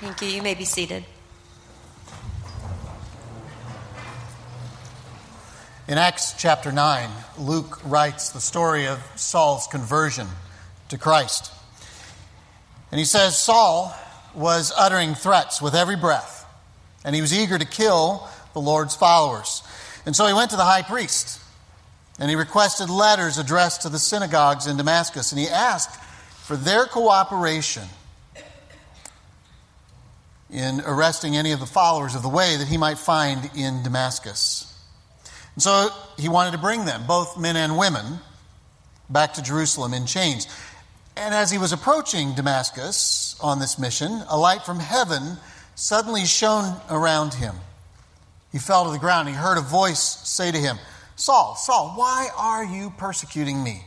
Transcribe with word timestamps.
Thank 0.00 0.22
you. 0.22 0.28
You 0.28 0.42
may 0.42 0.54
be 0.54 0.64
seated. 0.64 1.04
In 5.86 5.98
Acts 5.98 6.34
chapter 6.36 6.72
9, 6.72 7.08
Luke 7.38 7.80
writes 7.84 8.30
the 8.30 8.40
story 8.40 8.86
of 8.88 9.00
Saul's 9.14 9.68
conversion 9.68 10.26
to 10.88 10.98
Christ. 10.98 11.52
And 12.90 12.98
he 12.98 13.04
says 13.04 13.38
Saul 13.38 13.94
was 14.34 14.72
uttering 14.76 15.14
threats 15.14 15.62
with 15.62 15.74
every 15.76 15.96
breath, 15.96 16.44
and 17.04 17.14
he 17.14 17.20
was 17.20 17.32
eager 17.32 17.56
to 17.56 17.64
kill 17.64 18.28
the 18.52 18.60
Lord's 18.60 18.96
followers. 18.96 19.62
And 20.06 20.16
so 20.16 20.26
he 20.26 20.32
went 20.32 20.50
to 20.50 20.56
the 20.56 20.64
high 20.64 20.82
priest, 20.82 21.40
and 22.18 22.28
he 22.28 22.36
requested 22.36 22.90
letters 22.90 23.38
addressed 23.38 23.82
to 23.82 23.88
the 23.88 23.98
synagogues 24.00 24.66
in 24.66 24.76
Damascus, 24.76 25.30
and 25.30 25.40
he 25.40 25.48
asked 25.48 26.00
for 26.42 26.56
their 26.56 26.86
cooperation 26.86 27.84
in 30.50 30.80
arresting 30.86 31.36
any 31.36 31.52
of 31.52 31.60
the 31.60 31.66
followers 31.66 32.14
of 32.14 32.22
the 32.22 32.28
way 32.28 32.56
that 32.56 32.68
he 32.68 32.76
might 32.76 32.98
find 32.98 33.50
in 33.56 33.82
Damascus. 33.82 34.70
And 35.54 35.62
so 35.62 35.88
he 36.18 36.28
wanted 36.28 36.52
to 36.52 36.58
bring 36.58 36.84
them, 36.84 37.06
both 37.06 37.38
men 37.38 37.56
and 37.56 37.78
women, 37.78 38.18
back 39.08 39.34
to 39.34 39.42
Jerusalem 39.42 39.94
in 39.94 40.06
chains. 40.06 40.46
And 41.16 41.34
as 41.34 41.50
he 41.50 41.58
was 41.58 41.72
approaching 41.72 42.34
Damascus 42.34 43.36
on 43.40 43.60
this 43.60 43.78
mission, 43.78 44.22
a 44.28 44.36
light 44.36 44.62
from 44.62 44.80
heaven 44.80 45.36
suddenly 45.74 46.24
shone 46.24 46.80
around 46.90 47.34
him. 47.34 47.54
He 48.52 48.58
fell 48.58 48.84
to 48.84 48.90
the 48.90 48.98
ground. 48.98 49.28
He 49.28 49.34
heard 49.34 49.58
a 49.58 49.62
voice 49.62 49.98
say 49.98 50.52
to 50.52 50.58
him, 50.58 50.78
Saul, 51.16 51.54
Saul, 51.56 51.94
why 51.96 52.28
are 52.36 52.64
you 52.64 52.92
persecuting 52.96 53.62
me? 53.62 53.84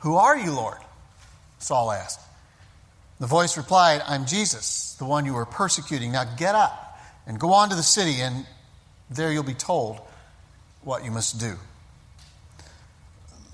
Who 0.00 0.16
are 0.16 0.36
you, 0.36 0.52
Lord? 0.52 0.78
Saul 1.58 1.90
asked. 1.92 2.20
The 3.20 3.26
voice 3.26 3.56
replied, 3.56 4.02
I'm 4.06 4.26
Jesus, 4.26 4.96
the 4.98 5.04
one 5.04 5.24
you 5.24 5.34
were 5.34 5.46
persecuting. 5.46 6.12
Now 6.12 6.24
get 6.24 6.54
up 6.54 6.98
and 7.26 7.38
go 7.38 7.52
on 7.52 7.70
to 7.70 7.76
the 7.76 7.82
city, 7.82 8.20
and 8.20 8.46
there 9.10 9.32
you'll 9.32 9.42
be 9.44 9.54
told 9.54 10.00
what 10.82 11.04
you 11.04 11.10
must 11.10 11.38
do. 11.38 11.54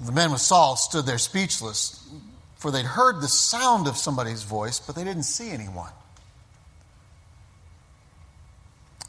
The 0.01 0.13
men 0.13 0.33
with 0.33 0.41
Saul 0.41 0.77
stood 0.77 1.05
there 1.05 1.19
speechless, 1.19 2.09
for 2.57 2.71
they'd 2.71 2.87
heard 2.87 3.21
the 3.21 3.29
sound 3.29 3.87
of 3.87 3.97
somebody's 3.97 4.43
voice, 4.43 4.81
but 4.81 4.97
they 4.97 5.05
didn't 5.05 5.25
see 5.25 5.51
anyone. 5.51 5.93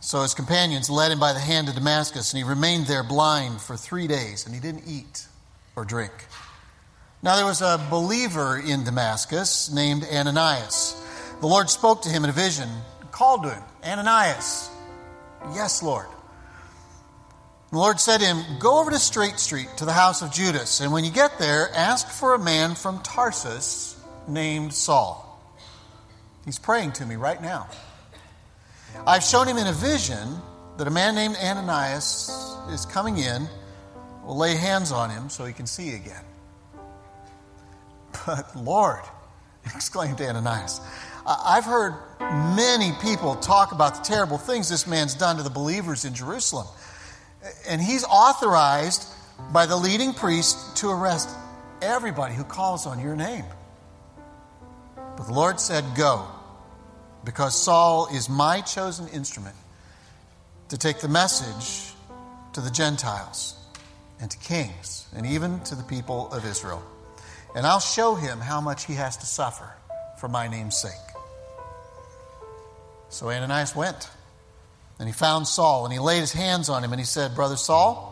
So 0.01 0.23
his 0.23 0.33
companions 0.33 0.89
led 0.89 1.11
him 1.11 1.19
by 1.19 1.31
the 1.31 1.39
hand 1.39 1.67
to 1.67 1.73
Damascus, 1.73 2.33
and 2.33 2.43
he 2.43 2.43
remained 2.43 2.87
there 2.87 3.03
blind 3.03 3.61
for 3.61 3.77
three 3.77 4.07
days, 4.07 4.45
and 4.45 4.53
he 4.53 4.59
didn't 4.59 4.83
eat 4.87 5.27
or 5.75 5.85
drink. 5.85 6.11
Now 7.23 7.35
there 7.35 7.45
was 7.45 7.61
a 7.61 7.79
believer 7.91 8.57
in 8.57 8.83
Damascus 8.83 9.71
named 9.71 10.03
Ananias. 10.11 10.99
The 11.39 11.47
Lord 11.47 11.69
spoke 11.69 12.01
to 12.03 12.09
him 12.09 12.23
in 12.23 12.31
a 12.31 12.33
vision, 12.33 12.67
called 13.11 13.43
to 13.43 13.51
him, 13.51 13.63
Ananias. 13.83 14.71
Yes, 15.53 15.83
Lord. 15.83 16.07
The 17.71 17.77
Lord 17.77 17.99
said 17.99 18.21
to 18.21 18.25
him, 18.25 18.43
Go 18.59 18.79
over 18.81 18.89
to 18.89 18.97
Straight 18.97 19.39
Street 19.39 19.69
to 19.77 19.85
the 19.85 19.93
house 19.93 20.23
of 20.23 20.31
Judas, 20.31 20.81
and 20.81 20.91
when 20.91 21.05
you 21.05 21.11
get 21.11 21.37
there, 21.37 21.69
ask 21.75 22.09
for 22.09 22.33
a 22.33 22.39
man 22.39 22.73
from 22.73 22.99
Tarsus 23.03 23.95
named 24.27 24.73
Saul. 24.73 25.27
He's 26.43 26.59
praying 26.59 26.93
to 26.93 27.05
me 27.05 27.17
right 27.17 27.41
now. 27.41 27.69
I've 29.05 29.23
shown 29.23 29.47
him 29.47 29.57
in 29.57 29.67
a 29.67 29.73
vision 29.73 30.37
that 30.77 30.87
a 30.87 30.91
man 30.91 31.13
named 31.13 31.35
Ananias 31.37 32.29
is 32.71 32.85
coming 32.87 33.19
in, 33.19 33.47
We'll 34.23 34.37
lay 34.37 34.55
hands 34.55 34.91
on 34.91 35.09
him 35.09 35.29
so 35.29 35.45
he 35.45 35.53
can 35.53 35.65
see 35.65 35.95
again. 35.95 36.23
But 38.25 38.55
Lord, 38.55 39.01
exclaimed 39.65 40.21
Ananias, 40.21 40.81
I've 41.25 41.65
heard 41.65 41.95
many 42.55 42.91
people 43.01 43.35
talk 43.35 43.71
about 43.71 43.95
the 43.95 44.01
terrible 44.01 44.37
things 44.37 44.69
this 44.69 44.87
man's 44.87 45.13
done 45.13 45.37
to 45.37 45.43
the 45.43 45.49
believers 45.49 46.05
in 46.05 46.13
Jerusalem. 46.13 46.67
And 47.67 47.81
he's 47.81 48.03
authorized 48.03 49.07
by 49.51 49.65
the 49.65 49.75
leading 49.75 50.13
priest 50.13 50.77
to 50.77 50.89
arrest 50.89 51.29
everybody 51.81 52.33
who 52.33 52.43
calls 52.43 52.85
on 52.85 52.99
your 52.99 53.15
name. 53.15 53.45
But 54.95 55.27
the 55.27 55.33
Lord 55.33 55.59
said, 55.59 55.83
Go, 55.95 56.25
because 57.23 57.59
Saul 57.59 58.07
is 58.13 58.29
my 58.29 58.61
chosen 58.61 59.07
instrument 59.09 59.55
to 60.69 60.77
take 60.77 60.99
the 60.99 61.07
message 61.07 61.93
to 62.53 62.61
the 62.61 62.71
Gentiles 62.71 63.55
and 64.19 64.29
to 64.31 64.37
kings 64.37 65.07
and 65.15 65.25
even 65.25 65.59
to 65.61 65.75
the 65.75 65.83
people 65.83 66.31
of 66.31 66.45
Israel. 66.45 66.81
And 67.55 67.65
I'll 67.65 67.79
show 67.79 68.15
him 68.15 68.39
how 68.39 68.61
much 68.61 68.85
he 68.85 68.93
has 68.93 69.17
to 69.17 69.25
suffer 69.25 69.69
for 70.19 70.27
my 70.27 70.47
name's 70.47 70.79
sake. 70.79 70.91
So 73.09 73.29
Ananias 73.29 73.75
went. 73.75 74.09
And 74.99 75.07
he 75.07 75.13
found 75.13 75.47
Saul 75.47 75.85
and 75.85 75.91
he 75.91 75.99
laid 75.99 76.19
his 76.19 76.31
hands 76.31 76.69
on 76.69 76.83
him 76.83 76.93
and 76.93 76.99
he 76.99 77.05
said, 77.05 77.33
Brother 77.33 77.57
Saul, 77.57 78.07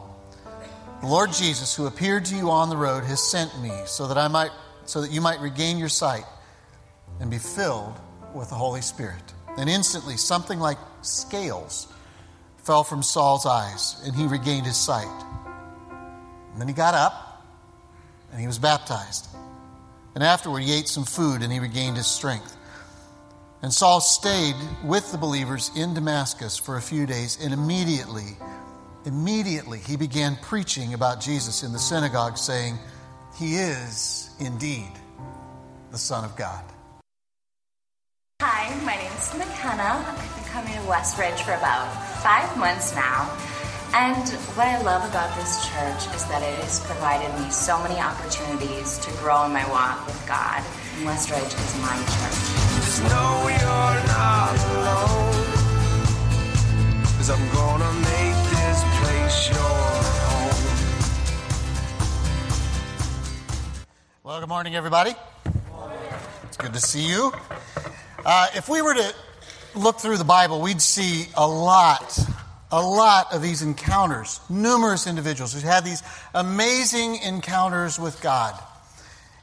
the 1.01 1.07
Lord 1.07 1.31
Jesus, 1.31 1.75
who 1.75 1.85
appeared 1.85 2.25
to 2.25 2.35
you 2.35 2.49
on 2.49 2.69
the 2.69 2.75
road, 2.75 3.03
has 3.03 3.21
sent 3.21 3.57
me 3.61 3.71
so 3.85 4.07
that 4.07 4.17
I 4.17 4.27
might 4.27 4.51
so 4.85 5.01
that 5.01 5.11
you 5.11 5.21
might 5.21 5.39
regain 5.39 5.77
your 5.77 5.87
sight 5.87 6.25
and 7.19 7.29
be 7.29 7.37
filled 7.37 7.93
with 8.33 8.49
the 8.49 8.55
Holy 8.55 8.81
Spirit. 8.81 9.21
And 9.55 9.69
instantly 9.69 10.17
something 10.17 10.59
like 10.59 10.79
scales 11.03 11.87
fell 12.57 12.83
from 12.83 13.03
Saul's 13.03 13.45
eyes, 13.45 14.01
and 14.05 14.15
he 14.15 14.25
regained 14.25 14.65
his 14.65 14.77
sight. 14.77 15.25
And 16.51 16.59
then 16.59 16.67
he 16.67 16.73
got 16.73 16.95
up 16.95 17.28
and 18.31 18.39
he 18.39 18.47
was 18.47 18.59
baptized. 18.59 19.27
And 20.15 20.23
afterward 20.23 20.63
he 20.63 20.73
ate 20.73 20.87
some 20.87 21.05
food 21.05 21.41
and 21.41 21.51
he 21.51 21.59
regained 21.59 21.97
his 21.97 22.07
strength. 22.07 22.55
And 23.61 23.73
Saul 23.73 23.99
stayed 23.99 24.55
with 24.83 25.11
the 25.11 25.17
believers 25.17 25.69
in 25.75 25.93
Damascus 25.93 26.57
for 26.57 26.77
a 26.77 26.81
few 26.81 27.05
days, 27.05 27.37
and 27.41 27.53
immediately, 27.53 28.37
immediately 29.05 29.79
he 29.79 29.97
began 29.97 30.37
preaching 30.41 30.93
about 30.93 31.19
Jesus 31.19 31.63
in 31.63 31.73
the 31.73 31.79
synagogue, 31.79 32.37
saying, 32.37 32.79
He 33.37 33.55
is 33.55 34.29
indeed 34.39 34.91
the 35.91 35.97
Son 35.97 36.23
of 36.23 36.37
God. 36.37 36.63
Hi, 38.41 38.73
my 38.85 38.95
name 38.95 39.11
is 39.11 39.33
McKenna. 39.33 40.05
I've 40.07 40.35
been 40.35 40.45
coming 40.45 40.73
to 40.73 40.79
Westridge 40.87 41.41
for 41.41 41.51
about 41.51 41.91
five 42.23 42.55
months 42.57 42.95
now. 42.95 43.27
And 43.91 44.29
what 44.55 44.67
I 44.67 44.81
love 44.83 45.09
about 45.09 45.35
this 45.35 45.65
church 45.65 46.13
is 46.15 46.23
that 46.25 46.43
it 46.43 46.59
has 46.61 46.79
provided 46.81 47.33
me 47.41 47.49
so 47.49 47.81
many 47.81 47.99
opportunities 47.99 48.99
to 48.99 49.11
grow 49.17 49.45
in 49.45 49.51
my 49.51 49.67
walk 49.67 50.05
with 50.05 50.23
God. 50.27 50.63
And 50.97 51.07
Westridge 51.07 51.49
is 51.49 51.75
my 51.81 51.97
church. 51.97 52.37
Just 52.85 53.01
know 53.09 53.49
you're 53.49 53.99
not 54.13 54.53
alone. 54.77 55.33
Cause 57.17 57.29
I'm 57.31 57.49
gonna 57.51 57.91
make 58.05 58.37
this 58.53 58.79
place 59.01 59.49
your 59.49 59.57
home. 60.29 60.53
Well, 64.23 64.39
good 64.39 64.49
morning, 64.49 64.75
everybody. 64.75 65.15
It's 66.43 66.57
good 66.57 66.73
to 66.73 66.79
see 66.79 67.07
you. 67.07 67.33
Uh, 68.23 68.47
if 68.55 68.69
we 68.69 68.83
were 68.83 68.93
to 68.93 69.13
look 69.73 69.99
through 69.99 70.17
the 70.17 70.23
Bible, 70.23 70.61
we'd 70.61 70.81
see 70.81 71.27
a 71.35 71.47
lot, 71.47 72.19
a 72.71 72.81
lot 72.81 73.33
of 73.33 73.41
these 73.41 73.61
encounters, 73.61 74.39
numerous 74.49 75.07
individuals 75.07 75.53
who 75.53 75.59
had 75.59 75.83
these 75.83 76.03
amazing 76.33 77.15
encounters 77.17 77.99
with 77.99 78.21
God. 78.21 78.53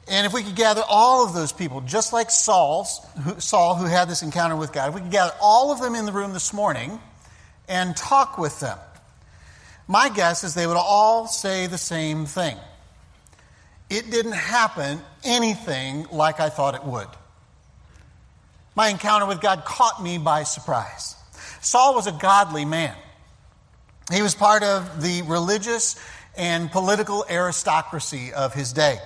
And 0.09 0.25
if 0.25 0.33
we 0.33 0.45
could 0.45 0.55
gather 0.55 0.83
all 0.89 1.27
of 1.27 1.35
those 1.35 1.53
people, 1.53 1.81
just 1.81 2.13
like 2.13 2.31
Saul's, 2.31 3.01
who, 3.25 3.41
Saul, 3.41 3.75
who 3.75 3.87
had 3.87 4.09
this 4.09 4.23
encounter 4.23 4.55
with 4.55 4.73
God, 4.73 4.91
if 4.91 4.95
we 4.95 5.01
could 5.01 5.11
gather 5.11 5.35
all 5.41 5.73
of 5.73 5.81
them 5.81 5.97
in 5.97 6.07
the 6.07 6.13
room 6.13 6.33
this 6.33 6.53
morning 6.53 7.01
and 7.69 7.97
talk 7.97 8.39
with 8.39 8.61
them, 8.61 8.79
my 9.89 10.09
guess 10.09 10.45
is 10.45 10.55
they 10.55 10.67
would 10.67 10.77
all 10.77 11.27
say 11.27 11.67
the 11.67 11.79
same 11.79 12.27
thing. 12.27 12.57
It 13.91 14.11
didn't 14.11 14.33
happen 14.33 15.01
anything 15.25 16.07
like 16.13 16.39
I 16.39 16.49
thought 16.49 16.75
it 16.77 16.85
would. 16.85 17.09
My 18.77 18.89
encounter 18.89 19.27
with 19.27 19.41
God 19.41 19.65
caught 19.65 20.03
me 20.03 20.19
by 20.19 20.43
surprise. 20.43 21.17
Saul 21.61 21.95
was 21.95 22.07
a 22.07 22.13
godly 22.13 22.65
man. 22.65 22.95
He 24.13 24.23
was 24.23 24.35
part 24.35 24.63
of 24.63 25.03
the 25.03 25.23
religious 25.23 25.97
and 26.37 26.71
political 26.71 27.25
aristocracy 27.29 28.33
of 28.33 28.55
his 28.55 28.73
day. 28.73 28.99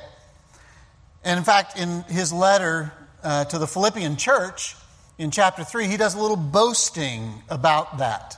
And 1.25 1.39
in 1.39 1.45
fact, 1.45 1.79
in 1.79 2.03
his 2.03 2.33
letter 2.33 2.93
uh, 3.23 3.45
to 3.47 3.59
the 3.59 3.67
Philippian 3.67 4.17
church 4.17 4.77
in 5.19 5.31
chapter 5.31 5.65
3, 5.65 5.87
he 5.87 5.97
does 5.97 6.15
a 6.15 6.21
little 6.21 6.37
boasting 6.37 7.43
about 7.49 7.99
that. 7.99 8.37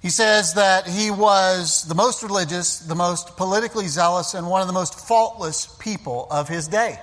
He 0.00 0.10
says 0.10 0.54
that 0.54 0.86
he 0.86 1.10
was 1.10 1.84
the 1.84 1.94
most 1.94 2.22
religious, 2.22 2.78
the 2.80 2.94
most 2.94 3.36
politically 3.36 3.88
zealous, 3.88 4.34
and 4.34 4.48
one 4.48 4.60
of 4.60 4.66
the 4.66 4.74
most 4.74 5.08
faultless 5.08 5.66
people 5.80 6.28
of 6.30 6.48
his 6.48 6.68
day. 6.68 7.00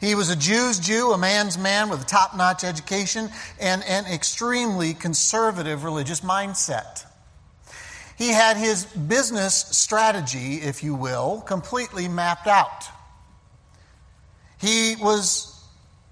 He 0.00 0.16
was 0.16 0.30
a 0.30 0.36
Jew's 0.36 0.80
Jew, 0.80 1.12
a 1.12 1.18
man's 1.18 1.56
man 1.56 1.88
with 1.88 2.02
a 2.02 2.06
top 2.06 2.36
notch 2.36 2.64
education, 2.64 3.30
and 3.60 3.84
an 3.84 4.06
extremely 4.06 4.94
conservative 4.94 5.84
religious 5.84 6.22
mindset. 6.22 7.04
He 8.16 8.28
had 8.28 8.56
his 8.56 8.84
business 8.84 9.54
strategy, 9.70 10.56
if 10.56 10.82
you 10.82 10.94
will, 10.94 11.40
completely 11.40 12.08
mapped 12.08 12.46
out. 12.46 12.84
He 14.60 14.94
was 15.00 15.48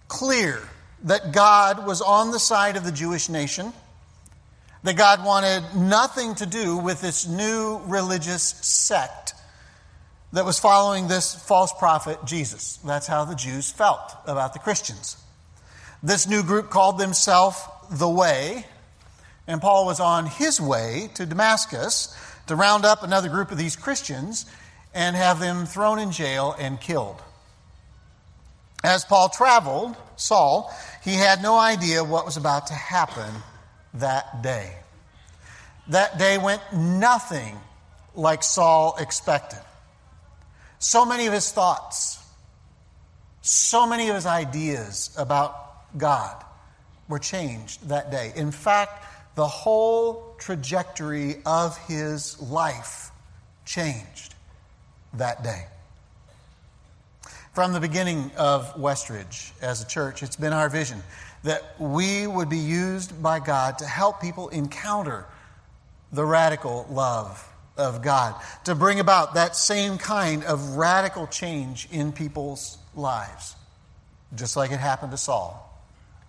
clear 0.08 0.61
that 1.05 1.32
God 1.32 1.87
was 1.87 2.00
on 2.00 2.31
the 2.31 2.38
side 2.38 2.76
of 2.76 2.85
the 2.85 2.93
Jewish 2.93 3.29
nation, 3.29 3.73
that 4.82 4.97
God 4.97 5.25
wanted 5.25 5.62
nothing 5.76 6.35
to 6.37 6.47
do 6.47 6.76
with 6.76 7.00
this 7.00 7.26
new 7.26 7.81
religious 7.87 8.43
sect 8.43 9.35
that 10.32 10.44
was 10.44 10.58
following 10.58 11.08
this 11.08 11.35
false 11.35 11.73
prophet 11.73 12.19
Jesus. 12.25 12.79
That's 12.85 13.06
how 13.06 13.25
the 13.25 13.35
Jews 13.35 13.70
felt 13.70 14.14
about 14.26 14.52
the 14.52 14.58
Christians. 14.58 15.17
This 16.02 16.26
new 16.26 16.43
group 16.43 16.70
called 16.70 16.99
themselves 16.99 17.61
the 17.91 18.08
Way, 18.08 18.64
and 19.50 19.61
Paul 19.61 19.85
was 19.85 19.99
on 19.99 20.26
his 20.26 20.61
way 20.61 21.11
to 21.14 21.26
Damascus 21.26 22.17
to 22.47 22.55
round 22.55 22.85
up 22.85 23.02
another 23.02 23.29
group 23.29 23.50
of 23.50 23.58
these 23.58 23.75
Christians 23.75 24.47
and 24.94 25.17
have 25.17 25.41
them 25.41 25.67
thrown 25.67 25.99
in 25.99 26.12
jail 26.12 26.55
and 26.56 26.81
killed. 26.81 27.20
As 28.85 29.05
Paul 29.05 29.29
traveled, 29.29 29.97
Saul, 30.14 30.73
he 31.02 31.14
had 31.14 31.43
no 31.43 31.58
idea 31.58 32.05
what 32.05 32.25
was 32.25 32.37
about 32.37 32.69
to 32.69 32.75
happen 32.75 33.29
that 33.94 34.41
day. 34.41 34.73
That 35.88 36.17
day 36.17 36.38
went 36.38 36.62
nothing 36.73 37.56
like 38.14 38.44
Saul 38.44 38.94
expected. 39.00 39.61
So 40.79 41.05
many 41.05 41.26
of 41.26 41.32
his 41.32 41.50
thoughts, 41.50 42.25
so 43.43 43.85
many 43.85 44.11
of 44.11 44.14
his 44.14 44.26
ideas 44.26 45.12
about 45.19 45.99
God 45.99 46.44
were 47.08 47.19
changed 47.19 47.88
that 47.88 48.12
day. 48.12 48.32
In 48.37 48.52
fact, 48.52 49.06
the 49.40 49.46
whole 49.46 50.34
trajectory 50.37 51.37
of 51.46 51.75
his 51.87 52.38
life 52.42 53.10
changed 53.64 54.34
that 55.14 55.42
day. 55.42 55.64
From 57.54 57.72
the 57.72 57.81
beginning 57.81 58.32
of 58.37 58.75
Westridge 58.76 59.52
as 59.62 59.81
a 59.81 59.87
church, 59.87 60.22
it's 60.22 60.37
been 60.37 60.52
our 60.52 60.69
vision 60.69 61.02
that 61.44 61.62
we 61.81 62.26
would 62.26 62.50
be 62.50 62.58
used 62.58 63.22
by 63.22 63.40
God 63.40 63.78
to 63.78 63.87
help 63.87 64.20
people 64.20 64.50
encounter 64.50 65.25
the 66.12 66.26
radical 66.26 66.87
love 66.90 67.42
of 67.78 68.02
God, 68.02 68.34
to 68.64 68.75
bring 68.75 69.00
about 69.00 69.32
that 69.37 69.56
same 69.56 69.96
kind 69.96 70.44
of 70.44 70.76
radical 70.76 71.26
change 71.26 71.88
in 71.90 72.12
people's 72.12 72.76
lives, 72.94 73.56
just 74.34 74.54
like 74.54 74.70
it 74.70 74.81
happened 74.81 75.12
to 75.12 75.16
Saul 75.16 75.82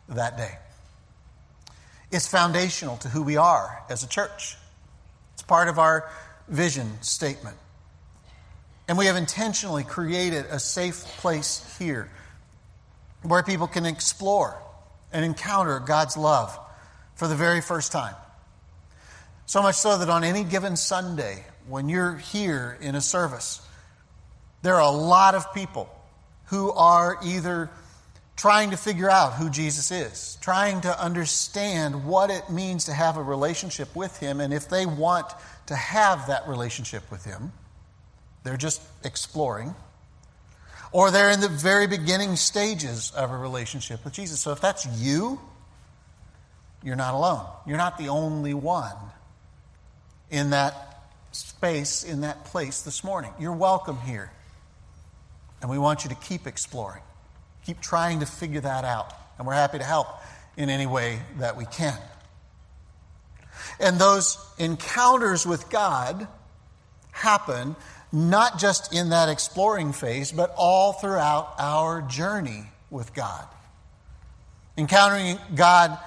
that 0.07 0.37
day. 0.37 0.57
It's 2.11 2.27
foundational 2.27 2.97
to 2.97 3.09
who 3.09 3.23
we 3.23 3.37
are 3.37 3.83
as 3.89 4.03
a 4.03 4.07
church. 4.07 4.57
It's 5.33 5.43
part 5.43 5.69
of 5.69 5.79
our 5.79 6.09
vision 6.47 7.01
statement. 7.01 7.57
And 8.87 8.97
we 8.97 9.05
have 9.05 9.15
intentionally 9.15 9.83
created 9.83 10.45
a 10.49 10.59
safe 10.59 11.03
place 11.19 11.77
here 11.79 12.11
where 13.21 13.43
people 13.43 13.67
can 13.67 13.85
explore 13.85 14.61
and 15.13 15.23
encounter 15.23 15.79
God's 15.79 16.17
love 16.17 16.57
for 17.15 17.27
the 17.27 17.35
very 17.35 17.61
first 17.61 17.91
time. 17.91 18.15
So 19.45 19.61
much 19.61 19.75
so 19.75 19.97
that 19.97 20.09
on 20.09 20.23
any 20.23 20.43
given 20.43 20.75
Sunday, 20.75 21.45
when 21.67 21.87
you're 21.87 22.15
here 22.15 22.77
in 22.81 22.95
a 22.95 23.01
service, 23.01 23.61
there 24.61 24.75
are 24.75 24.81
a 24.81 24.89
lot 24.89 25.35
of 25.35 25.53
people 25.53 25.89
who 26.45 26.71
are 26.71 27.17
either 27.23 27.69
trying 28.41 28.71
to 28.71 28.77
figure 28.77 29.07
out 29.07 29.33
who 29.33 29.51
Jesus 29.51 29.91
is, 29.91 30.35
trying 30.41 30.81
to 30.81 30.99
understand 30.99 32.05
what 32.05 32.31
it 32.31 32.49
means 32.49 32.85
to 32.85 32.91
have 32.91 33.15
a 33.15 33.21
relationship 33.21 33.95
with 33.95 34.17
Him, 34.17 34.39
and 34.39 34.51
if 34.51 34.67
they 34.67 34.87
want 34.87 35.27
to 35.67 35.75
have 35.75 36.25
that 36.25 36.47
relationship 36.47 37.03
with 37.11 37.23
Him, 37.23 37.51
they're 38.43 38.57
just 38.57 38.81
exploring. 39.03 39.75
Or 40.91 41.11
they're 41.11 41.29
in 41.29 41.39
the 41.39 41.49
very 41.49 41.85
beginning 41.85 42.35
stages 42.35 43.11
of 43.11 43.29
a 43.29 43.37
relationship 43.37 44.03
with 44.03 44.13
Jesus. 44.13 44.39
So 44.39 44.51
if 44.51 44.59
that's 44.59 44.87
you, 44.99 45.39
you're 46.81 46.95
not 46.95 47.13
alone. 47.13 47.45
You're 47.67 47.77
not 47.77 47.99
the 47.99 48.09
only 48.09 48.55
one 48.55 48.97
in 50.31 50.49
that 50.49 51.03
space, 51.31 52.03
in 52.03 52.21
that 52.21 52.45
place 52.45 52.81
this 52.81 53.03
morning. 53.03 53.33
You're 53.39 53.53
welcome 53.53 53.99
here. 53.99 54.31
And 55.61 55.69
we 55.69 55.77
want 55.77 56.05
you 56.05 56.09
to 56.09 56.15
keep 56.15 56.47
exploring, 56.47 57.03
keep 57.65 57.81
trying 57.81 58.19
to 58.19 58.25
figure 58.25 58.61
that 58.61 58.83
out. 58.83 59.13
And 59.37 59.47
we're 59.47 59.53
happy 59.53 59.77
to 59.79 59.83
help 59.83 60.07
in 60.57 60.69
any 60.69 60.85
way 60.85 61.21
that 61.39 61.57
we 61.57 61.65
can. 61.65 61.97
And 63.79 63.99
those 63.99 64.37
encounters 64.57 65.45
with 65.45 65.69
God 65.69 66.27
happen 67.11 67.75
not 68.11 68.59
just 68.59 68.93
in 68.93 69.09
that 69.09 69.29
exploring 69.29 69.93
phase, 69.93 70.31
but 70.31 70.53
all 70.57 70.93
throughout 70.93 71.55
our 71.57 72.01
journey 72.01 72.65
with 72.89 73.13
God. 73.13 73.45
Encountering 74.77 75.37
God, 75.55 75.97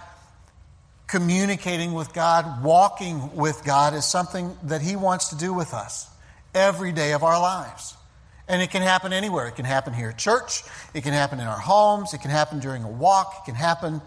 communicating 1.07 1.93
with 1.93 2.13
God, 2.13 2.63
walking 2.63 3.35
with 3.35 3.65
God 3.65 3.95
is 3.95 4.05
something 4.05 4.57
that 4.65 4.83
He 4.83 4.97
wants 4.97 5.29
to 5.29 5.37
do 5.37 5.55
with 5.55 5.73
us 5.73 6.09
every 6.55 6.93
day 6.93 7.13
of 7.13 7.23
our 7.23 7.41
lives. 7.41 7.97
And 8.47 8.61
it 8.61 8.71
can 8.71 8.83
happen 8.83 9.13
anywhere. 9.13 9.47
It 9.49 9.57
can 9.57 9.65
happen 9.65 9.95
here 9.95 10.11
at 10.11 10.19
church, 10.19 10.63
it 10.93 11.03
can 11.03 11.13
happen 11.13 11.41
in 11.41 11.47
our 11.47 11.59
homes, 11.59 12.13
it 12.13 12.21
can 12.21 12.31
happen 12.31 12.61
during 12.61 12.85
a 12.85 12.91
walk, 12.91 13.35
it 13.43 13.45
can 13.47 13.55
happen 13.55 14.03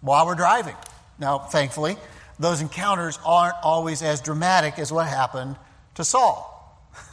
while 0.00 0.26
we're 0.26 0.34
driving. 0.34 0.76
Now, 1.18 1.38
thankfully, 1.38 1.96
those 2.38 2.60
encounters 2.60 3.18
aren't 3.24 3.56
always 3.62 4.02
as 4.02 4.20
dramatic 4.20 4.78
as 4.78 4.92
what 4.92 5.06
happened 5.06 5.56
to 5.94 6.04
Saul. 6.04 6.48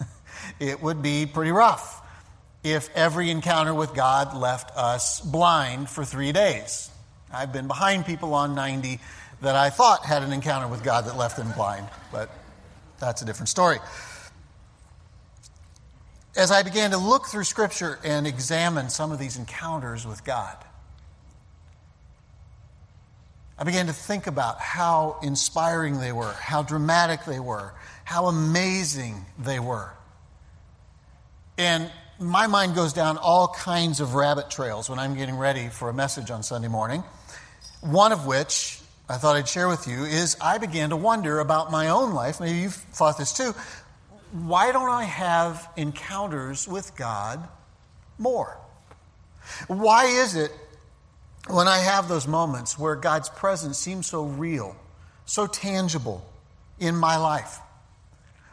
it 0.60 0.81
would 0.81 1.01
be 1.01 1.25
pretty 1.25 1.51
rough 1.51 2.01
if 2.63 2.89
every 2.95 3.30
encounter 3.30 3.74
with 3.74 3.94
God 3.94 4.36
left 4.36 4.75
us 4.75 5.21
blind 5.21 5.89
for 5.89 6.04
three 6.04 6.31
days. 6.31 6.89
I've 7.31 7.54
been 7.54 7.68
behind 7.68 8.06
people 8.06 8.33
on 8.33 8.56
90 8.56 9.00
that 9.42 9.56
I 9.56 9.69
thought 9.69 10.04
had 10.04 10.24
an 10.24 10.33
encounter 10.33 10.68
with 10.68 10.83
God 10.83 11.06
that 11.06 11.16
left 11.16 11.38
them 11.38 11.51
blind, 11.51 11.88
but 12.12 12.30
that's 13.00 13.21
a 13.21 13.25
different 13.25 13.50
story. 13.50 13.77
As 16.40 16.52
I 16.52 16.64
began 16.64 16.92
to 16.92 16.98
look 16.98 17.26
through 17.26 17.44
Scripture 17.44 18.00
and 18.02 18.26
examine 18.26 18.90
some 18.90 19.12
of 19.12 19.20
these 19.20 19.36
encounters 19.36 20.08
with 20.08 20.24
God, 20.24 20.56
I 23.58 23.66
began 23.66 23.88
to 23.88 23.94
think 23.94 24.26
about 24.26 24.58
how 24.58 25.18
inspiring 25.22 26.00
they 26.00 26.14
were, 26.14 26.32
how 26.32 26.64
dramatic 26.64 27.26
they 27.26 27.42
were, 27.42 27.74
how 28.06 28.28
amazing 28.28 29.26
they 29.38 29.60
were. 29.60 29.92
And 31.58 31.92
my 32.20 32.48
mind 32.48 32.74
goes 32.74 32.94
down 32.94 33.18
all 33.18 33.50
kinds 33.50 34.00
of 34.00 34.16
rabbit 34.16 34.50
trails 34.50 34.90
when 34.90 34.98
I'm 34.98 35.16
getting 35.16 35.36
ready 35.36 35.68
for 35.68 35.90
a 35.90 35.94
message 35.94 36.32
on 36.32 36.42
Sunday 36.42 36.70
morning. 36.70 37.04
One 37.82 38.14
of 38.14 38.26
which 38.26 38.80
I 39.10 39.18
thought 39.18 39.36
I'd 39.36 39.50
share 39.50 39.68
with 39.68 39.90
you 39.90 40.06
is 40.06 40.38
I 40.40 40.58
began 40.58 40.92
to 40.92 40.96
wonder 40.96 41.40
about 41.40 41.69
my 41.69 41.90
own 41.90 42.14
life. 42.14 42.40
Maybe 42.40 42.60
you've 42.60 42.76
thought 42.76 43.18
this 43.18 43.34
too. 43.34 43.54
Why 44.31 44.71
don't 44.71 44.90
I 44.90 45.04
have 45.04 45.69
encounters 45.76 46.68
with 46.68 46.95
God 46.95 47.48
more? 48.18 48.57
Why 49.68 50.06
is 50.06 50.36
it 50.36 50.52
when 51.48 51.68
I 51.68 51.80
have 51.80 52.07
those 52.07 52.28
moments 52.28 52.78
where 52.78 52.95
God's 52.95 53.30
presence 53.30 53.78
seems 53.78 54.07
so 54.07 54.26
real, 54.26 54.76
so 55.26 55.48
tangible 55.48 56.26
in 56.80 56.95
my 56.95 57.18
life? 57.18 57.59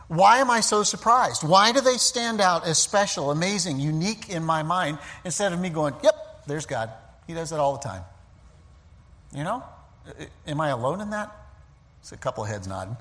Why 0.09 0.39
am 0.39 0.51
I 0.51 0.61
so 0.61 0.83
surprised? 0.83 1.43
Why 1.43 1.73
do 1.73 1.81
they 1.81 1.97
stand 1.97 2.41
out 2.41 2.67
as 2.67 2.79
special, 2.79 3.31
amazing, 3.31 3.81
unique 3.81 4.31
in 4.31 4.45
my 4.45 4.63
mind 4.63 4.99
instead 5.25 5.53
of 5.53 5.61
me 5.61 5.69
going, 5.69 5.95
yep, 6.03 6.15
there's 6.47 6.65
God. 6.65 6.91
He 7.27 7.35
does 7.35 7.51
that 7.51 7.59
all 7.59 7.77
the 7.77 7.83
time. 7.83 8.03
You 9.35 9.43
know? 9.43 9.65
Am 10.47 10.61
I 10.61 10.69
alone 10.69 11.01
in 11.01 11.11
that? 11.11 11.37
It's 12.01 12.13
a 12.13 12.17
couple 12.17 12.45
heads 12.45 12.69
nodding. 12.69 12.97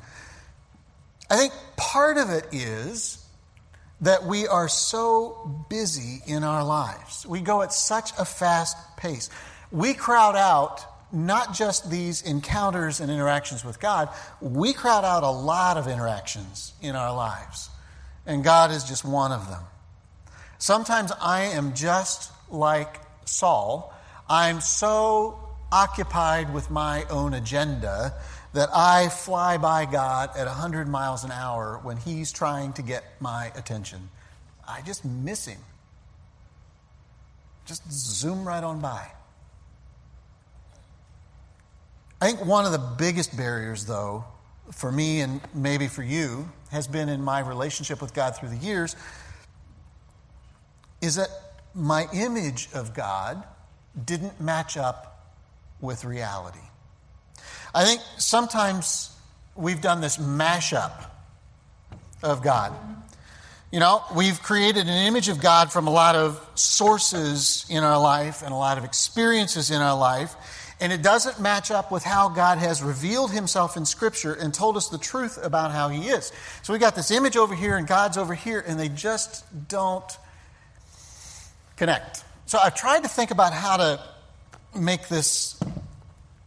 I 1.30 1.38
think 1.38 1.54
part 1.76 2.18
of 2.18 2.30
it 2.30 2.48
is 2.52 3.26
that 4.02 4.26
we 4.26 4.48
are 4.48 4.68
so 4.68 5.66
busy 5.70 6.22
in 6.28 6.44
our 6.44 6.64
lives. 6.64 7.26
We 7.26 7.42
go 7.42 7.62
at 7.62 7.74
such 7.74 8.12
a 8.20 8.26
fast 8.26 8.78
pace. 8.98 9.30
We 9.72 9.94
crowd 9.94 10.36
out 10.36 10.86
not 11.12 11.54
just 11.54 11.90
these 11.90 12.22
encounters 12.22 13.00
and 13.00 13.10
interactions 13.10 13.64
with 13.64 13.80
God, 13.80 14.10
we 14.42 14.74
crowd 14.74 15.06
out 15.06 15.24
a 15.24 15.30
lot 15.30 15.78
of 15.78 15.88
interactions 15.88 16.74
in 16.82 16.96
our 16.96 17.16
lives. 17.16 17.70
And 18.26 18.44
God 18.44 18.72
is 18.72 18.84
just 18.84 19.06
one 19.06 19.32
of 19.32 19.50
them. 19.50 19.64
Sometimes 20.58 21.12
I 21.22 21.44
am 21.44 21.74
just 21.74 22.32
like 22.50 23.00
Saul. 23.26 23.94
I'm 24.28 24.62
so 24.62 25.40
occupied 25.72 26.54
with 26.54 26.70
my 26.70 27.06
own 27.10 27.34
agenda 27.34 28.14
that 28.56 28.70
I 28.74 29.10
fly 29.10 29.58
by 29.58 29.86
God 29.86 30.30
at 30.38 30.48
100 30.48 30.88
miles 30.88 31.26
an 31.26 31.32
hour 31.32 31.78
when 31.84 31.98
He's 31.98 32.32
trying 32.32 32.72
to 32.74 32.82
get 32.82 33.04
my 33.20 33.52
attention. 33.54 34.10
I 34.66 34.82
just 34.82 35.04
miss 35.04 35.46
Him. 35.46 35.60
Just 37.66 37.92
zoom 37.92 38.48
right 38.48 38.64
on 38.64 38.80
by. 38.80 39.12
I 42.22 42.28
think 42.28 42.46
one 42.46 42.64
of 42.66 42.72
the 42.72 42.96
biggest 42.98 43.36
barriers, 43.36 43.86
though, 43.86 44.24
for 44.72 44.90
me 44.90 45.20
and 45.20 45.42
maybe 45.54 45.90
for 45.90 46.02
you, 46.02 46.50
has 46.72 46.88
been 46.88 47.10
in 47.10 47.22
my 47.22 47.42
relationship 47.42 48.02
with 48.02 48.14
God 48.14 48.38
through 48.38 48.50
the 48.50 48.58
years, 48.58 48.96
is 51.02 51.16
that 51.16 51.28
my 51.74 52.08
image 52.14 52.70
of 52.74 52.94
God 52.94 53.44
didn't 54.06 54.40
match 54.40 54.78
up 54.78 55.34
with 55.82 56.06
reality. 56.06 56.60
I 57.76 57.84
think 57.84 58.02
sometimes 58.18 59.14
we've 59.54 59.82
done 59.82 60.00
this 60.00 60.16
mashup 60.16 60.94
of 62.24 62.42
God. 62.42 62.74
You 63.70 63.82
know, 63.82 64.02
we've 64.16 64.42
created 64.42 64.88
an 64.88 65.08
image 65.08 65.28
of 65.28 65.42
God 65.42 65.74
from 65.74 65.86
a 65.86 65.90
lot 65.90 66.16
of 66.16 66.40
sources 66.56 67.66
in 67.70 67.84
our 67.84 68.00
life 68.00 68.44
and 68.44 68.54
a 68.54 68.56
lot 68.56 68.78
of 68.78 68.86
experiences 68.86 69.72
in 69.72 69.82
our 69.82 69.98
life, 69.98 70.34
and 70.80 70.94
it 70.94 71.02
doesn't 71.02 71.42
match 71.42 71.70
up 71.70 71.92
with 71.92 72.02
how 72.02 72.30
God 72.30 72.60
has 72.60 72.82
revealed 72.82 73.32
himself 73.32 73.76
in 73.76 73.86
Scripture 73.86 74.32
and 74.32 74.54
told 74.54 74.78
us 74.78 74.88
the 74.88 74.98
truth 74.98 75.38
about 75.44 75.72
how 75.72 75.90
he 75.90 76.08
is. 76.08 76.32
So 76.64 76.72
we 76.72 76.80
got 76.80 76.96
this 76.96 77.12
image 77.12 77.36
over 77.36 77.56
here 77.56 77.76
and 77.76 77.86
God's 77.86 78.18
over 78.18 78.36
here, 78.36 78.64
and 78.66 78.80
they 78.80 78.88
just 78.88 79.44
don't 79.68 80.18
connect. 81.76 82.24
So 82.46 82.58
I've 82.58 82.76
tried 82.76 83.04
to 83.04 83.10
think 83.10 83.32
about 83.32 83.52
how 83.52 83.76
to 83.76 84.00
make 84.74 85.10
this 85.10 85.60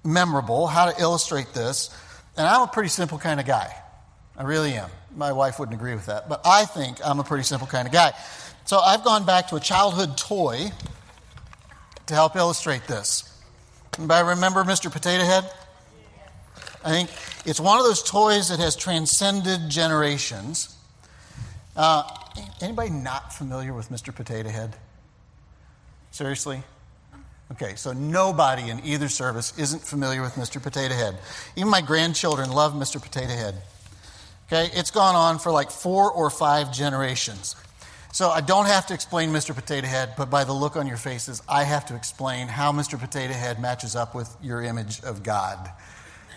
memorable, 0.05 0.67
how 0.67 0.91
to 0.91 1.01
illustrate 1.01 1.53
this, 1.53 1.91
and 2.37 2.47
I'm 2.47 2.63
a 2.63 2.67
pretty 2.67 2.89
simple 2.89 3.19
kind 3.19 3.41
of 3.41 3.47
guy. 3.47 3.75
I 4.37 4.45
really 4.45 4.75
am. 4.75 4.91
My 5.17 5.33
wife 5.33 5.59
wouldn't 5.59 5.77
agree 5.77 5.95
with 5.95 6.07
that, 6.07 6.29
but 6.29 6.41
I 6.45 6.65
think 6.65 6.99
I'm 7.05 7.19
a 7.19 7.25
pretty 7.25 7.45
simple 7.45 7.67
kind 7.67 7.87
of 7.87 7.93
guy. 7.93 8.13
So 8.65 8.79
I've 8.79 9.03
gone 9.03 9.25
back 9.25 9.49
to 9.49 9.57
a 9.57 9.61
childhood 9.61 10.17
toy 10.17 10.71
to 12.07 12.15
help 12.15 12.37
illustrate 12.37 12.87
this. 12.87 13.25
Anybody 13.99 14.29
remember 14.29 14.63
Mr. 14.65 14.93
Potato 14.93 15.25
Head? 15.25 15.51
I 16.85 16.91
think 16.91 17.11
it's 17.45 17.59
one 17.59 17.79
of 17.79 17.85
those 17.85 18.03
toys 18.03 18.51
that 18.51 18.61
has 18.61 18.77
transcended 18.77 19.69
generations. 19.69 20.77
Uh, 21.77 22.05
anybody 22.61 22.91
not 22.91 23.33
familiar 23.33 23.75
with 23.75 23.91
Mr. 23.91 24.15
Potato 24.15 24.49
Head? 24.49 24.77
Seriously? 26.13 26.63
Okay, 27.53 27.77
so 27.77 27.93
nobody 27.93 28.69
in 28.69 28.85
either 28.85 29.09
service 29.09 29.59
isn't 29.59 29.81
familiar 29.83 30.21
with 30.21 30.35
Mr. 30.35 30.63
Potato 30.63 30.95
Head. 30.95 31.17
Even 31.57 31.71
my 31.71 31.81
grandchildren 31.81 32.51
love 32.51 32.75
Mr. 32.75 33.03
Potato 33.03 33.33
Head. 33.33 33.55
Okay, 34.47 34.71
it's 34.75 34.91
gone 34.91 35.15
on 35.15 35.39
for 35.39 35.51
like 35.51 35.71
four 35.71 36.13
or 36.13 36.29
five 36.29 36.73
generations. 36.73 37.57
So 38.13 38.31
I 38.31 38.41
don't 38.41 38.67
have 38.67 38.87
to 38.87 38.95
explain 38.95 39.31
Mr. 39.31 39.55
Potato 39.55 39.87
Head, 39.87 40.15
but 40.17 40.31
by 40.31 40.45
the 40.45 40.53
look 40.53 40.77
on 40.77 40.87
your 40.87 40.97
faces, 40.97 41.43
I 41.49 41.65
have 41.65 41.87
to 41.87 41.97
explain 41.97 42.49
how 42.49 42.73
Mr. 42.73 42.99
Potato 42.99 43.33
Head 43.33 43.61
matches 43.61 43.97
up 43.97 44.15
with 44.15 44.35
your 44.43 44.63
image 44.63 45.03
of 45.03 45.23
God. 45.23 45.71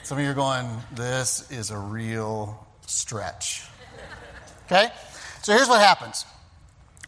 Some 0.04 0.18
of 0.18 0.24
you 0.24 0.32
are 0.32 0.36
going, 0.36 0.68
this 0.94 1.50
is 1.52 1.72
a 1.72 1.78
real 1.78 2.68
stretch. 2.88 3.64
Okay? 4.66 4.90
So 5.44 5.54
here's 5.54 5.68
what 5.68 5.82
happens. 5.82 6.26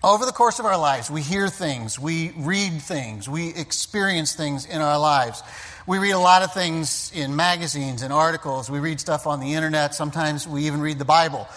Over 0.06 0.26
the 0.26 0.34
course 0.34 0.60
of 0.60 0.66
our 0.66 0.78
lives, 0.78 1.10
we 1.10 1.22
hear 1.22 1.48
things, 1.48 1.98
we 1.98 2.34
read 2.36 2.82
things, 2.82 3.30
we 3.30 3.54
experience 3.54 4.36
things 4.36 4.66
in 4.66 4.82
our 4.82 5.00
lives. 5.00 5.42
We 5.88 5.98
read 5.98 6.12
a 6.12 6.20
lot 6.20 6.42
of 6.42 6.54
things 6.54 7.10
in 7.16 7.38
magazines 7.38 8.02
and 8.02 8.12
articles. 8.12 8.70
We 8.70 8.80
read 8.80 9.00
stuff 9.00 9.28
on 9.28 9.40
the 9.40 9.54
internet. 9.54 9.96
Sometimes 9.96 10.46
we 10.46 10.66
even 10.66 10.82
read 10.82 11.00
the 11.00 11.06
Bible. 11.06 11.48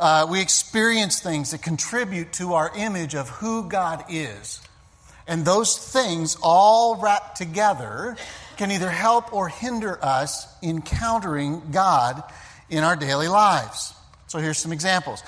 Uh, 0.00 0.26
we 0.28 0.40
experience 0.40 1.20
things 1.20 1.52
that 1.52 1.62
contribute 1.62 2.32
to 2.34 2.54
our 2.54 2.72
image 2.76 3.14
of 3.14 3.28
who 3.28 3.68
God 3.68 4.04
is. 4.08 4.60
And 5.28 5.44
those 5.44 5.78
things, 5.78 6.36
all 6.42 6.96
wrapped 6.96 7.36
together, 7.36 8.16
can 8.56 8.72
either 8.72 8.90
help 8.90 9.32
or 9.32 9.48
hinder 9.48 10.04
us 10.04 10.48
encountering 10.60 11.62
God 11.70 12.24
in 12.68 12.82
our 12.82 12.96
daily 12.96 13.28
lives. 13.28 13.94
So 14.26 14.38
here's 14.38 14.58
some 14.58 14.72
examples. 14.72 15.22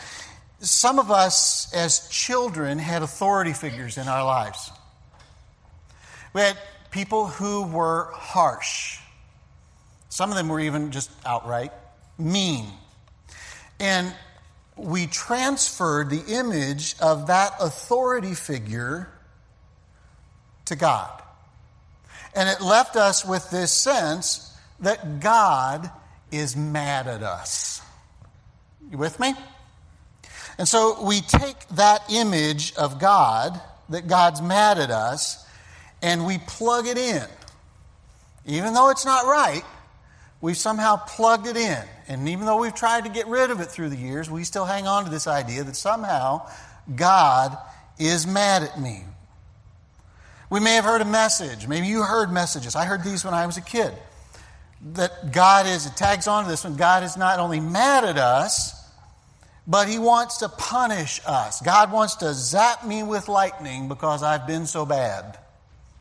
Some 0.64 0.98
of 0.98 1.10
us, 1.10 1.72
as 1.74 2.08
children, 2.08 2.78
had 2.78 3.02
authority 3.02 3.52
figures 3.52 3.98
in 3.98 4.08
our 4.08 4.24
lives. 4.24 4.70
We 6.32 6.40
had 6.40 6.56
people 6.90 7.26
who 7.26 7.66
were 7.66 8.10
harsh. 8.12 8.98
Some 10.08 10.30
of 10.30 10.36
them 10.36 10.48
were 10.48 10.60
even 10.60 10.90
just 10.90 11.10
outright 11.26 11.72
mean. 12.18 12.66
And 13.78 14.12
we 14.76 15.06
transferred 15.06 16.10
the 16.10 16.24
image 16.28 16.96
of 17.00 17.26
that 17.26 17.54
authority 17.60 18.34
figure 18.34 19.08
to 20.66 20.76
God. 20.76 21.22
And 22.34 22.48
it 22.48 22.60
left 22.60 22.96
us 22.96 23.24
with 23.24 23.50
this 23.50 23.70
sense 23.70 24.56
that 24.80 25.20
God 25.20 25.90
is 26.32 26.56
mad 26.56 27.06
at 27.06 27.22
us. 27.22 27.80
You 28.90 28.98
with 28.98 29.20
me? 29.20 29.34
And 30.58 30.68
so 30.68 31.02
we 31.04 31.20
take 31.20 31.68
that 31.70 32.02
image 32.10 32.74
of 32.76 32.98
God, 32.98 33.60
that 33.88 34.06
God's 34.06 34.40
mad 34.40 34.78
at 34.78 34.90
us, 34.90 35.44
and 36.02 36.26
we 36.26 36.38
plug 36.38 36.86
it 36.86 36.98
in. 36.98 37.24
Even 38.46 38.74
though 38.74 38.90
it's 38.90 39.04
not 39.04 39.24
right, 39.26 39.62
we've 40.40 40.56
somehow 40.56 40.96
plugged 40.96 41.46
it 41.46 41.56
in. 41.56 41.82
And 42.08 42.28
even 42.28 42.46
though 42.46 42.60
we've 42.60 42.74
tried 42.74 43.04
to 43.04 43.10
get 43.10 43.26
rid 43.26 43.50
of 43.50 43.60
it 43.60 43.66
through 43.66 43.88
the 43.88 43.96
years, 43.96 44.30
we 44.30 44.44
still 44.44 44.66
hang 44.66 44.86
on 44.86 45.04
to 45.04 45.10
this 45.10 45.26
idea 45.26 45.64
that 45.64 45.76
somehow 45.76 46.46
God 46.94 47.56
is 47.98 48.26
mad 48.26 48.62
at 48.62 48.78
me. 48.78 49.04
We 50.50 50.60
may 50.60 50.74
have 50.74 50.84
heard 50.84 51.00
a 51.00 51.06
message. 51.06 51.66
Maybe 51.66 51.86
you 51.86 52.02
heard 52.02 52.30
messages. 52.30 52.76
I 52.76 52.84
heard 52.84 53.02
these 53.02 53.24
when 53.24 53.34
I 53.34 53.46
was 53.46 53.56
a 53.56 53.62
kid. 53.62 53.92
That 54.92 55.32
God 55.32 55.66
is, 55.66 55.86
it 55.86 55.96
tags 55.96 56.28
on 56.28 56.44
to 56.44 56.50
this 56.50 56.64
one, 56.64 56.76
God 56.76 57.02
is 57.02 57.16
not 57.16 57.38
only 57.38 57.58
mad 57.58 58.04
at 58.04 58.18
us, 58.18 58.83
but 59.66 59.88
He 59.88 59.98
wants 59.98 60.38
to 60.38 60.48
punish 60.48 61.20
us. 61.26 61.60
God 61.60 61.92
wants 61.92 62.16
to 62.16 62.32
zap 62.34 62.86
me 62.86 63.02
with 63.02 63.28
lightning 63.28 63.88
because 63.88 64.22
I've 64.22 64.46
been 64.46 64.66
so 64.66 64.84
bad 64.86 65.38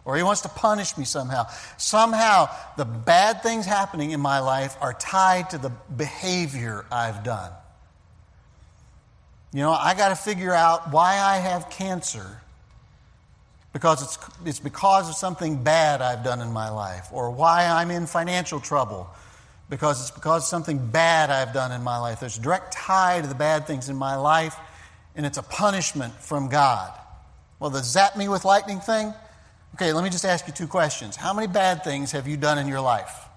or 0.06 0.18
he 0.18 0.24
wants 0.24 0.42
to 0.42 0.50
punish 0.50 0.98
me 0.98 1.06
somehow. 1.06 1.48
Somehow, 1.78 2.50
the 2.78 2.86
bad 2.86 3.42
things 3.42 3.66
happening 3.66 4.12
in 4.12 4.20
my 4.20 4.40
life 4.40 4.76
are 4.82 4.94
tied 4.94 5.50
to 5.52 5.58
the 5.58 5.70
behavior 5.96 6.86
I've 6.92 7.24
done. 7.24 7.52
You 9.54 9.62
know, 9.62 9.72
I 9.72 9.94
got 9.94 10.10
to 10.10 10.16
figure 10.16 10.54
out 10.54 10.92
why 10.92 11.20
I 11.20 11.38
have 11.38 11.70
cancer 11.70 12.42
because 13.72 14.04
it's, 14.04 14.18
it's 14.46 14.60
because 14.60 15.10
of 15.10 15.16
something 15.16 15.64
bad 15.64 16.02
I've 16.02 16.24
done 16.24 16.42
in 16.42 16.52
my 16.52 16.70
life, 16.70 17.08
or 17.12 17.32
why 17.32 17.66
I'm 17.66 17.90
in 17.90 18.06
financial 18.06 18.60
trouble 18.60 19.10
because 19.70 20.02
it's 20.02 20.12
because 20.12 20.48
something 20.48 20.78
bad 20.78 21.30
I've 21.30 21.54
done 21.54 21.72
in 21.72 21.84
my 21.84 21.98
life. 21.98 22.20
There's 22.20 22.38
a 22.38 22.42
direct 22.42 22.74
tie 22.74 23.22
to 23.22 23.28
the 23.28 23.36
bad 23.36 23.68
things 23.68 23.90
in 23.90 23.96
my 23.96 24.16
life, 24.16 24.56
and 25.16 25.26
it's 25.26 25.38
a 25.38 25.44
punishment 25.44 26.14
from 26.14 26.50
God. 26.50 26.94
Well, 27.60 27.70
the 27.70 27.84
zap 27.84 28.18
me 28.18 28.28
with 28.28 28.46
lightning 28.46 28.80
thing, 28.80 29.14
Okay, 29.76 29.92
let 29.92 30.04
me 30.04 30.12
just 30.12 30.24
ask 30.24 30.46
you 30.46 30.54
two 30.54 30.68
questions. 30.68 31.16
How 31.16 31.34
many 31.34 31.48
bad 31.48 31.84
things 31.84 32.12
have 32.12 32.28
you 32.28 32.38
done 32.38 32.60
in 32.60 32.68
your 32.68 32.82
life? 32.82 33.28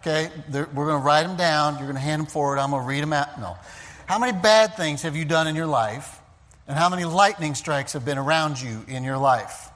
Okay, 0.00 0.30
we're 0.52 0.66
going 0.66 1.00
to 1.00 1.04
write 1.04 1.22
them 1.26 1.36
down. 1.36 1.76
You're 1.76 1.86
going 1.86 1.94
to 1.94 2.00
hand 2.00 2.20
them 2.20 2.26
forward. 2.26 2.58
I'm 2.58 2.70
going 2.70 2.82
to 2.82 2.88
read 2.88 3.02
them 3.02 3.14
out. 3.14 3.40
No. 3.40 3.56
How 4.04 4.18
many 4.18 4.38
bad 4.38 4.76
things 4.76 5.00
have 5.00 5.16
you 5.16 5.24
done 5.24 5.46
in 5.46 5.56
your 5.56 5.66
life? 5.66 6.20
And 6.68 6.76
how 6.76 6.90
many 6.90 7.06
lightning 7.06 7.54
strikes 7.54 7.94
have 7.94 8.04
been 8.04 8.18
around 8.18 8.60
you 8.60 8.84
in 8.86 9.04
your 9.04 9.16
life? 9.16 9.70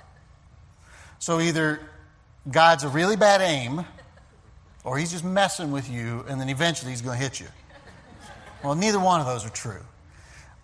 So 1.18 1.40
either 1.40 1.80
God's 2.50 2.84
a 2.84 2.88
really 2.88 3.16
bad 3.16 3.40
aim, 3.40 3.86
or 4.88 4.98
he's 4.98 5.10
just 5.10 5.24
messing 5.24 5.70
with 5.70 5.90
you, 5.90 6.24
and 6.28 6.40
then 6.40 6.48
eventually 6.48 6.90
he's 6.90 7.02
going 7.02 7.18
to 7.18 7.22
hit 7.22 7.38
you. 7.38 7.46
Well, 8.64 8.74
neither 8.74 8.98
one 8.98 9.20
of 9.20 9.26
those 9.26 9.44
are 9.44 9.50
true. 9.50 9.82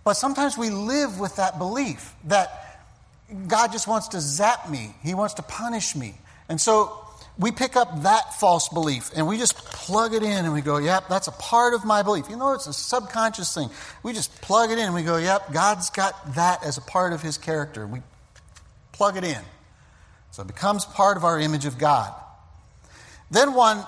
But 0.02 0.14
sometimes 0.14 0.58
we 0.58 0.70
live 0.70 1.20
with 1.20 1.36
that 1.36 1.58
belief 1.58 2.12
that 2.24 2.80
God 3.46 3.72
just 3.72 3.86
wants 3.86 4.08
to 4.08 4.20
zap 4.20 4.68
me, 4.68 4.94
He 5.02 5.14
wants 5.14 5.34
to 5.34 5.42
punish 5.42 5.94
me. 5.94 6.14
And 6.48 6.60
so 6.60 6.98
we 7.38 7.52
pick 7.52 7.76
up 7.76 8.02
that 8.02 8.34
false 8.34 8.68
belief 8.68 9.10
and 9.16 9.26
we 9.26 9.38
just 9.38 9.56
plug 9.56 10.14
it 10.14 10.22
in 10.22 10.44
and 10.44 10.52
we 10.52 10.60
go, 10.60 10.78
yep, 10.78 11.08
that's 11.08 11.26
a 11.26 11.32
part 11.32 11.74
of 11.74 11.84
my 11.84 12.02
belief. 12.02 12.28
You 12.28 12.36
know, 12.36 12.52
it's 12.52 12.66
a 12.66 12.72
subconscious 12.72 13.54
thing. 13.54 13.70
We 14.02 14.12
just 14.12 14.40
plug 14.40 14.70
it 14.70 14.78
in 14.78 14.84
and 14.84 14.94
we 14.94 15.02
go, 15.02 15.16
yep, 15.16 15.52
God's 15.52 15.90
got 15.90 16.34
that 16.34 16.64
as 16.64 16.78
a 16.78 16.82
part 16.82 17.12
of 17.12 17.22
His 17.22 17.38
character. 17.38 17.86
We 17.86 18.00
plug 18.92 19.16
it 19.16 19.24
in. 19.24 19.40
So 20.30 20.42
it 20.42 20.46
becomes 20.46 20.84
part 20.84 21.16
of 21.16 21.24
our 21.24 21.38
image 21.38 21.64
of 21.64 21.78
God. 21.78 22.14
Then 23.30 23.54
one 23.54 23.84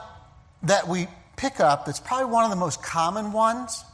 that 0.63 0.89
we 0.89 1.09
pick 1.37 1.61
up 1.61 1.85
that's 1.85 2.01
probably 2.01 2.33
one 2.33 2.45
of 2.45 2.51
the 2.51 2.57
most 2.57 2.83
common 2.83 3.33
ones 3.33 3.85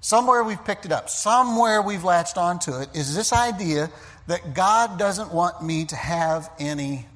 Somewhere 0.00 0.44
we've 0.44 0.64
picked 0.64 0.84
it 0.84 0.92
up, 0.92 1.10
somewhere 1.10 1.82
we've 1.82 2.04
latched 2.04 2.38
onto 2.38 2.76
it, 2.76 2.88
is 2.94 3.16
this 3.16 3.32
idea 3.32 3.90
that 4.28 4.54
God 4.54 4.98
doesn't 4.98 5.32
want 5.32 5.62
me 5.62 5.86
to 5.86 5.96
have 5.96 6.50
any 6.58 7.06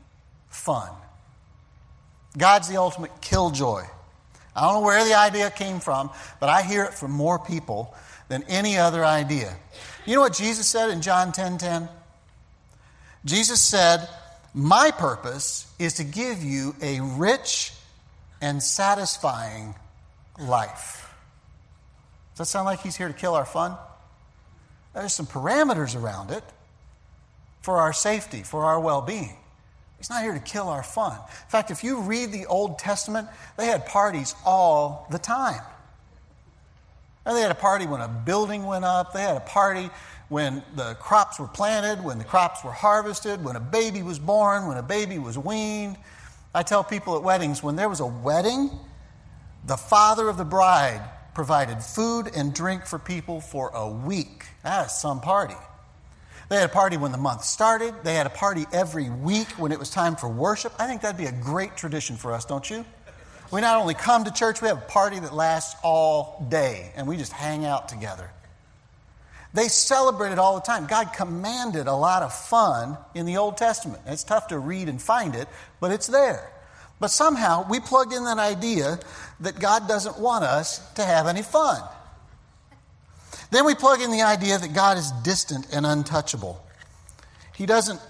fun. 0.49 0.89
God's 2.37 2.69
the 2.69 2.79
ultimate 2.79 3.21
killjoy. 3.21 3.85
I 4.57 4.61
don't 4.61 4.75
know 4.75 4.87
where 4.87 5.05
the 5.05 5.15
idea 5.15 5.51
came 5.51 5.81
from, 5.81 6.11
but 6.41 6.49
I 6.49 6.63
hear 6.63 6.85
it 6.85 6.95
from 6.95 7.13
more 7.13 7.39
people 7.39 7.95
than 8.29 8.43
any 8.45 8.79
other 8.79 9.05
idea. 9.05 9.55
You 10.05 10.17
know 10.17 10.21
what 10.21 10.35
Jesus 10.35 10.67
said 10.67 10.91
in 10.91 11.03
John 11.03 11.29
10:10? 11.29 11.35
10, 11.35 11.59
10? 11.59 11.89
Jesus 13.25 13.61
said, 13.61 14.09
"My 14.55 14.91
purpose 14.91 15.67
is 15.79 15.95
to 15.95 16.05
give 16.05 16.43
you 16.43 16.75
a 16.81 17.01
rich 17.01 17.73
and 18.41 18.63
satisfying 18.63 19.75
life." 20.39 21.15
Does 22.33 22.39
that 22.39 22.47
sound 22.47 22.67
like 22.67 22.81
he's 22.81 22.97
here 22.97 23.09
to 23.09 23.15
kill 23.15 23.35
our 23.35 23.45
fun? 23.45 23.77
There's 24.95 25.15
some 25.15 25.27
parameters 25.27 25.95
around 25.95 26.31
it 26.31 26.45
for 27.63 27.81
our 27.81 27.93
safety, 27.93 28.43
for 28.43 28.65
our 28.65 28.79
well 28.79 29.01
being. 29.01 29.37
He's 29.99 30.11
not 30.11 30.23
here 30.23 30.35
to 30.35 30.41
kill 30.41 30.69
our 30.69 30.83
fun. 30.83 31.13
In 31.13 31.49
fact, 31.49 31.71
if 31.71 31.85
you 31.85 32.01
read 32.01 32.33
the 32.33 32.47
Old 32.47 32.79
Testament, 32.79 33.29
they 33.57 33.67
had 33.67 33.87
parties 33.87 34.35
all 34.45 35.07
the 35.11 35.19
time. 35.19 35.63
And 37.25 37.37
they 37.37 37.41
had 37.41 37.53
a 37.53 37.55
party 37.55 37.87
when 37.87 38.01
a 38.01 38.09
building 38.09 38.67
went 38.67 38.85
up, 38.85 39.13
they 39.13 39.23
had 39.23 39.37
a 39.37 39.41
party 39.41 39.91
when 40.33 40.63
the 40.77 40.95
crops 40.95 41.39
were 41.39 41.47
planted, 41.47 42.03
when 42.03 42.17
the 42.17 42.25
crops 42.25 42.65
were 42.65 42.73
harvested, 42.73 43.45
when 43.45 43.55
a 43.55 43.61
baby 43.61 44.03
was 44.03 44.19
born, 44.19 44.67
when 44.67 44.79
a 44.79 44.83
baby 44.83 45.19
was 45.19 45.37
weaned. 45.37 45.95
I 46.55 46.63
tell 46.63 46.83
people 46.83 47.17
at 47.17 47.23
weddings 47.23 47.63
when 47.63 47.77
there 47.77 47.91
was 47.91 48.01
a 48.01 48.07
wedding, 48.07 48.71
the 49.67 49.77
father 49.77 50.31
of 50.31 50.39
the 50.39 50.45
bride 50.47 51.03
provided 51.35 51.83
food 51.83 52.31
and 52.35 52.55
drink 52.55 52.87
for 52.87 52.99
people 52.99 53.43
for 53.43 53.69
a 53.75 53.87
week. 53.87 54.47
That 54.63 54.87
is 54.87 54.93
some 54.93 55.21
party. 55.21 55.55
They 56.49 56.57
had 56.57 56.71
a 56.71 56.73
party 56.73 56.97
when 56.97 57.13
the 57.13 57.19
month 57.19 57.45
started. 57.45 57.95
They 58.03 58.15
had 58.15 58.27
a 58.27 58.31
party 58.31 58.65
every 58.73 59.11
week 59.11 59.49
when 59.59 59.71
it 59.71 59.79
was 59.79 59.91
time 59.91 60.17
for 60.17 60.31
worship. 60.31 60.73
I 60.79 60.87
think 60.87 61.03
that'd 61.03 61.19
be 61.19 61.27
a 61.27 61.33
great 61.33 61.77
tradition 61.77 62.17
for 62.17 62.33
us, 62.33 62.47
don't 62.47 62.71
you? 62.71 62.87
We 63.51 63.61
not 63.61 63.79
only 63.79 63.93
come 63.93 64.25
to 64.25 64.33
church, 64.33 64.63
we 64.63 64.69
have 64.69 64.79
a 64.79 64.87
party 64.87 65.19
that 65.19 65.35
lasts 65.35 65.79
all 65.85 66.47
day, 66.49 66.91
and 66.97 67.07
we 67.07 67.19
just 67.19 67.33
hang 67.33 67.67
out 67.67 67.87
together. 67.91 68.31
They 69.55 69.69
celebrated 69.69 70.39
all 70.39 70.55
the 70.55 70.63
time. 70.63 70.87
God 70.87 71.13
commanded 71.13 71.87
a 71.87 71.95
lot 71.95 72.23
of 72.23 72.33
fun 72.33 72.97
in 73.15 73.27
the 73.27 73.37
Old 73.37 73.57
Testament. 73.57 74.03
It's 74.07 74.25
tough 74.25 74.49
to 74.49 74.59
read 74.59 74.89
and 74.89 75.01
find 75.01 75.35
it, 75.35 75.47
but 75.81 75.93
it's 75.93 76.07
there. 76.07 76.51
But 77.01 77.11
somehow 77.11 77.67
we 77.69 77.81
plugged 77.81 78.13
in 78.13 78.25
that 78.25 78.39
idea 78.39 78.99
that 79.41 79.59
God 79.59 79.89
doesn't 79.89 80.19
want 80.19 80.45
us 80.45 80.79
to 80.95 81.05
have 81.05 81.27
any 81.27 81.43
fun. 81.43 81.83
Then 83.51 83.67
we 83.67 83.75
plug 83.75 84.01
in 84.01 84.11
the 84.11 84.23
idea 84.23 84.57
that 84.57 84.73
God 84.73 84.97
is 84.97 85.11
distant 85.23 85.67
and 85.73 85.85
untouchable. 85.85 86.65
He 87.55 87.67
doesn't 87.67 88.01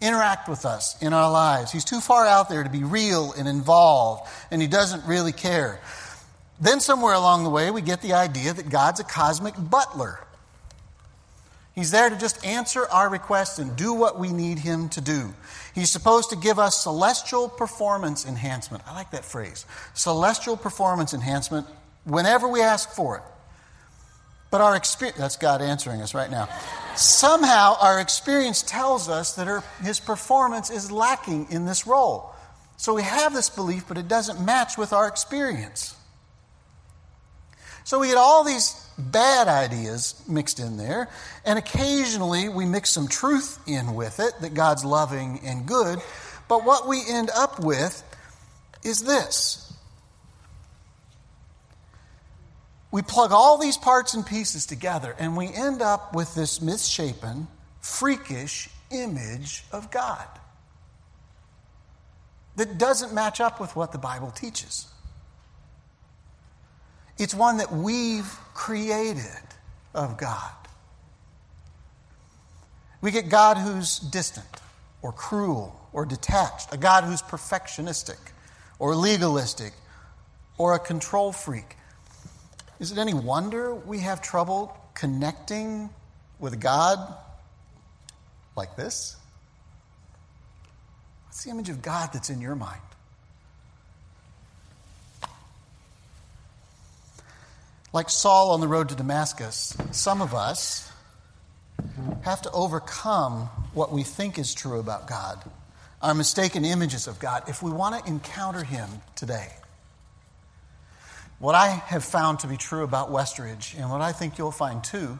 interact 0.00 0.48
with 0.48 0.64
us 0.64 1.00
in 1.02 1.12
our 1.12 1.30
lives. 1.30 1.70
He's 1.70 1.84
too 1.84 2.00
far 2.00 2.26
out 2.26 2.48
there 2.48 2.64
to 2.64 2.70
be 2.70 2.84
real 2.84 3.34
and 3.36 3.46
involved, 3.46 4.26
and 4.50 4.62
He 4.62 4.68
doesn't 4.68 5.04
really 5.06 5.32
care. 5.32 5.80
Then, 6.60 6.80
somewhere 6.80 7.14
along 7.14 7.44
the 7.44 7.50
way, 7.50 7.70
we 7.70 7.82
get 7.82 8.00
the 8.00 8.14
idea 8.14 8.54
that 8.54 8.70
God's 8.70 9.00
a 9.00 9.04
cosmic 9.04 9.54
butler. 9.58 10.20
He's 11.80 11.92
there 11.92 12.10
to 12.10 12.16
just 12.18 12.44
answer 12.44 12.86
our 12.88 13.08
requests 13.08 13.58
and 13.58 13.74
do 13.74 13.94
what 13.94 14.18
we 14.18 14.34
need 14.34 14.58
him 14.58 14.90
to 14.90 15.00
do. 15.00 15.32
He's 15.74 15.88
supposed 15.88 16.28
to 16.28 16.36
give 16.36 16.58
us 16.58 16.82
celestial 16.82 17.48
performance 17.48 18.26
enhancement. 18.26 18.82
I 18.86 18.94
like 18.94 19.12
that 19.12 19.24
phrase. 19.24 19.64
Celestial 19.94 20.58
performance 20.58 21.14
enhancement 21.14 21.66
whenever 22.04 22.46
we 22.48 22.60
ask 22.60 22.90
for 22.90 23.16
it. 23.16 23.22
But 24.50 24.60
our 24.60 24.76
experience, 24.76 25.16
that's 25.16 25.36
God 25.38 25.62
answering 25.62 26.02
us 26.02 26.12
right 26.12 26.30
now. 26.30 26.50
Somehow 26.96 27.76
our 27.80 27.98
experience 27.98 28.60
tells 28.60 29.08
us 29.08 29.36
that 29.36 29.46
her, 29.46 29.62
his 29.82 30.00
performance 30.00 30.68
is 30.68 30.92
lacking 30.92 31.46
in 31.48 31.64
this 31.64 31.86
role. 31.86 32.34
So 32.76 32.92
we 32.92 33.04
have 33.04 33.32
this 33.32 33.48
belief, 33.48 33.88
but 33.88 33.96
it 33.96 34.06
doesn't 34.06 34.44
match 34.44 34.76
with 34.76 34.92
our 34.92 35.08
experience. 35.08 35.96
So 37.84 38.00
we 38.00 38.08
get 38.08 38.18
all 38.18 38.44
these 38.44 38.86
bad 38.98 39.48
ideas 39.48 40.22
mixed 40.28 40.60
in 40.60 40.76
there, 40.76 41.08
and 41.44 41.58
occasionally 41.58 42.48
we 42.48 42.66
mix 42.66 42.90
some 42.90 43.08
truth 43.08 43.58
in 43.66 43.94
with 43.94 44.20
it 44.20 44.32
that 44.40 44.54
God's 44.54 44.84
loving 44.84 45.40
and 45.44 45.66
good. 45.66 45.98
But 46.48 46.64
what 46.64 46.88
we 46.88 47.02
end 47.08 47.30
up 47.34 47.60
with 47.60 48.02
is 48.82 49.02
this 49.02 49.70
we 52.90 53.02
plug 53.02 53.30
all 53.30 53.56
these 53.56 53.76
parts 53.76 54.14
and 54.14 54.26
pieces 54.26 54.66
together, 54.66 55.14
and 55.18 55.36
we 55.36 55.48
end 55.48 55.80
up 55.80 56.14
with 56.14 56.34
this 56.34 56.60
misshapen, 56.60 57.46
freakish 57.80 58.68
image 58.90 59.64
of 59.70 59.90
God 59.90 60.26
that 62.56 62.78
doesn't 62.78 63.14
match 63.14 63.40
up 63.40 63.60
with 63.60 63.76
what 63.76 63.92
the 63.92 63.98
Bible 63.98 64.30
teaches. 64.30 64.89
It's 67.20 67.34
one 67.34 67.58
that 67.58 67.70
we've 67.70 68.34
created 68.54 69.44
of 69.94 70.16
God. 70.16 70.54
We 73.02 73.10
get 73.10 73.28
God 73.28 73.58
who's 73.58 73.98
distant 73.98 74.46
or 75.02 75.12
cruel 75.12 75.78
or 75.92 76.06
detached, 76.06 76.72
a 76.72 76.78
God 76.78 77.04
who's 77.04 77.20
perfectionistic 77.20 78.16
or 78.78 78.96
legalistic 78.96 79.74
or 80.56 80.72
a 80.74 80.78
control 80.78 81.30
freak. 81.30 81.76
Is 82.78 82.90
it 82.90 82.96
any 82.96 83.12
wonder 83.12 83.74
we 83.74 83.98
have 83.98 84.22
trouble 84.22 84.74
connecting 84.94 85.90
with 86.38 86.58
God 86.58 86.98
like 88.56 88.76
this? 88.76 89.16
What's 91.26 91.44
the 91.44 91.50
image 91.50 91.68
of 91.68 91.82
God 91.82 92.14
that's 92.14 92.30
in 92.30 92.40
your 92.40 92.54
mind? 92.54 92.80
Like 97.92 98.08
Saul 98.08 98.52
on 98.52 98.60
the 98.60 98.68
road 98.68 98.90
to 98.90 98.94
Damascus, 98.94 99.76
some 99.90 100.22
of 100.22 100.32
us 100.32 100.90
have 102.22 102.42
to 102.42 102.50
overcome 102.52 103.48
what 103.74 103.90
we 103.90 104.04
think 104.04 104.38
is 104.38 104.54
true 104.54 104.78
about 104.78 105.08
God, 105.08 105.42
our 106.00 106.14
mistaken 106.14 106.64
images 106.64 107.08
of 107.08 107.18
God, 107.18 107.48
if 107.48 107.64
we 107.64 107.72
want 107.72 107.98
to 107.98 108.08
encounter 108.08 108.62
Him 108.62 108.88
today. 109.16 109.48
What 111.40 111.56
I 111.56 111.68
have 111.68 112.04
found 112.04 112.40
to 112.40 112.46
be 112.46 112.56
true 112.56 112.84
about 112.84 113.10
Westridge, 113.10 113.76
and 113.76 113.90
what 113.90 114.00
I 114.00 114.12
think 114.12 114.38
you'll 114.38 114.52
find 114.52 114.84
too, 114.84 115.18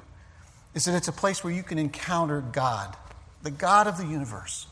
is 0.73 0.85
that 0.85 0.95
it's 0.95 1.09
a 1.09 1.13
place 1.13 1.43
where 1.43 1.53
you 1.53 1.65
can 1.65 1.79
encounter 1.79 2.41
God, 2.41 2.95
the 3.43 3.51
God 3.51 3.89
of 3.89 3.99
the 3.99 4.07
universe, 4.07 4.69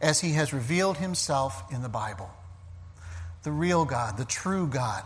as 0.00 0.20
He 0.20 0.32
has 0.32 0.52
revealed 0.52 0.96
Himself 0.96 1.72
in 1.72 1.82
the 1.82 1.88
Bible. 1.88 2.30
The 3.44 3.52
real 3.52 3.84
God, 3.84 4.16
the 4.16 4.24
true 4.24 4.66
God 4.66 5.04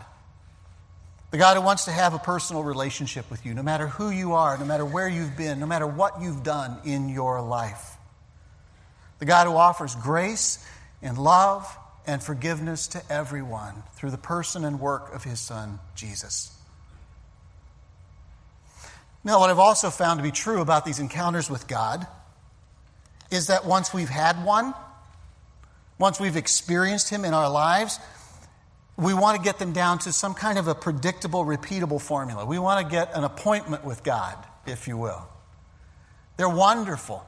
the 1.33 1.39
God 1.39 1.57
who 1.57 1.63
wants 1.63 1.85
to 1.85 1.91
have 1.91 2.13
a 2.13 2.19
personal 2.19 2.61
relationship 2.61 3.27
with 3.31 3.43
you, 3.43 3.55
no 3.55 3.63
matter 3.63 3.87
who 3.87 4.11
you 4.11 4.33
are, 4.33 4.55
no 4.55 4.65
matter 4.65 4.85
where 4.85 5.07
you've 5.07 5.35
been, 5.35 5.59
no 5.59 5.65
matter 5.65 5.87
what 5.87 6.21
you've 6.21 6.43
done 6.43 6.77
in 6.85 7.09
your 7.09 7.41
life. 7.41 7.97
The 9.17 9.25
God 9.25 9.47
who 9.47 9.55
offers 9.55 9.95
grace 9.95 10.63
and 11.01 11.17
love 11.17 11.75
and 12.05 12.21
forgiveness 12.21 12.85
to 12.89 13.01
everyone 13.11 13.81
through 13.95 14.11
the 14.11 14.17
person 14.19 14.63
and 14.63 14.79
work 14.79 15.11
of 15.15 15.23
his 15.23 15.39
Son, 15.39 15.79
Jesus. 15.95 16.55
Now, 19.23 19.39
what 19.39 19.49
I've 19.49 19.57
also 19.57 19.89
found 19.89 20.19
to 20.19 20.23
be 20.23 20.29
true 20.29 20.61
about 20.61 20.85
these 20.85 20.99
encounters 20.99 21.49
with 21.49 21.67
God 21.67 22.05
is 23.31 23.47
that 23.47 23.65
once 23.65 23.91
we've 23.91 24.07
had 24.07 24.45
one, 24.45 24.75
once 25.97 26.19
we've 26.19 26.37
experienced 26.37 27.09
Him 27.09 27.25
in 27.25 27.33
our 27.33 27.49
lives, 27.49 27.99
we 28.97 29.13
want 29.13 29.37
to 29.37 29.43
get 29.43 29.57
them 29.57 29.73
down 29.73 29.99
to 29.99 30.13
some 30.13 30.33
kind 30.33 30.57
of 30.57 30.67
a 30.67 30.75
predictable, 30.75 31.45
repeatable 31.45 31.99
formula. 31.99 32.45
We 32.45 32.59
want 32.59 32.85
to 32.85 32.91
get 32.91 33.15
an 33.15 33.23
appointment 33.23 33.83
with 33.83 34.03
God, 34.03 34.37
if 34.67 34.87
you 34.87 34.97
will. 34.97 35.27
They're 36.37 36.49
wonderful. 36.49 37.25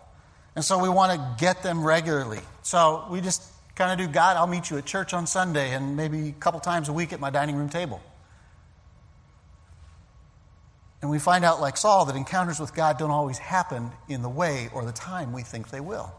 And 0.55 0.63
so 0.63 0.81
we 0.81 0.89
want 0.89 1.11
to 1.13 1.43
get 1.43 1.63
them 1.63 1.83
regularly. 1.83 2.39
So 2.61 3.05
we 3.09 3.19
just 3.21 3.43
kind 3.75 3.91
of 3.91 4.07
do 4.07 4.11
God, 4.11 4.37
I'll 4.37 4.47
meet 4.47 4.69
you 4.69 4.77
at 4.77 4.85
church 4.85 5.13
on 5.13 5.27
Sunday 5.27 5.73
and 5.73 5.97
maybe 5.97 6.29
a 6.29 6.33
couple 6.33 6.59
times 6.59 6.87
a 6.87 6.93
week 6.93 7.13
at 7.13 7.19
my 7.19 7.29
dining 7.29 7.55
room 7.55 7.69
table. 7.69 8.01
And 11.01 11.11
we 11.11 11.19
find 11.19 11.43
out, 11.43 11.61
like 11.61 11.77
Saul, 11.77 12.05
that 12.05 12.15
encounters 12.15 12.59
with 12.59 12.73
God 12.73 12.97
don't 12.97 13.11
always 13.11 13.37
happen 13.37 13.91
in 14.07 14.21
the 14.21 14.29
way 14.29 14.69
or 14.73 14.85
the 14.85 14.91
time 14.91 15.33
we 15.33 15.43
think 15.43 15.69
they 15.69 15.81
will. 15.81 16.11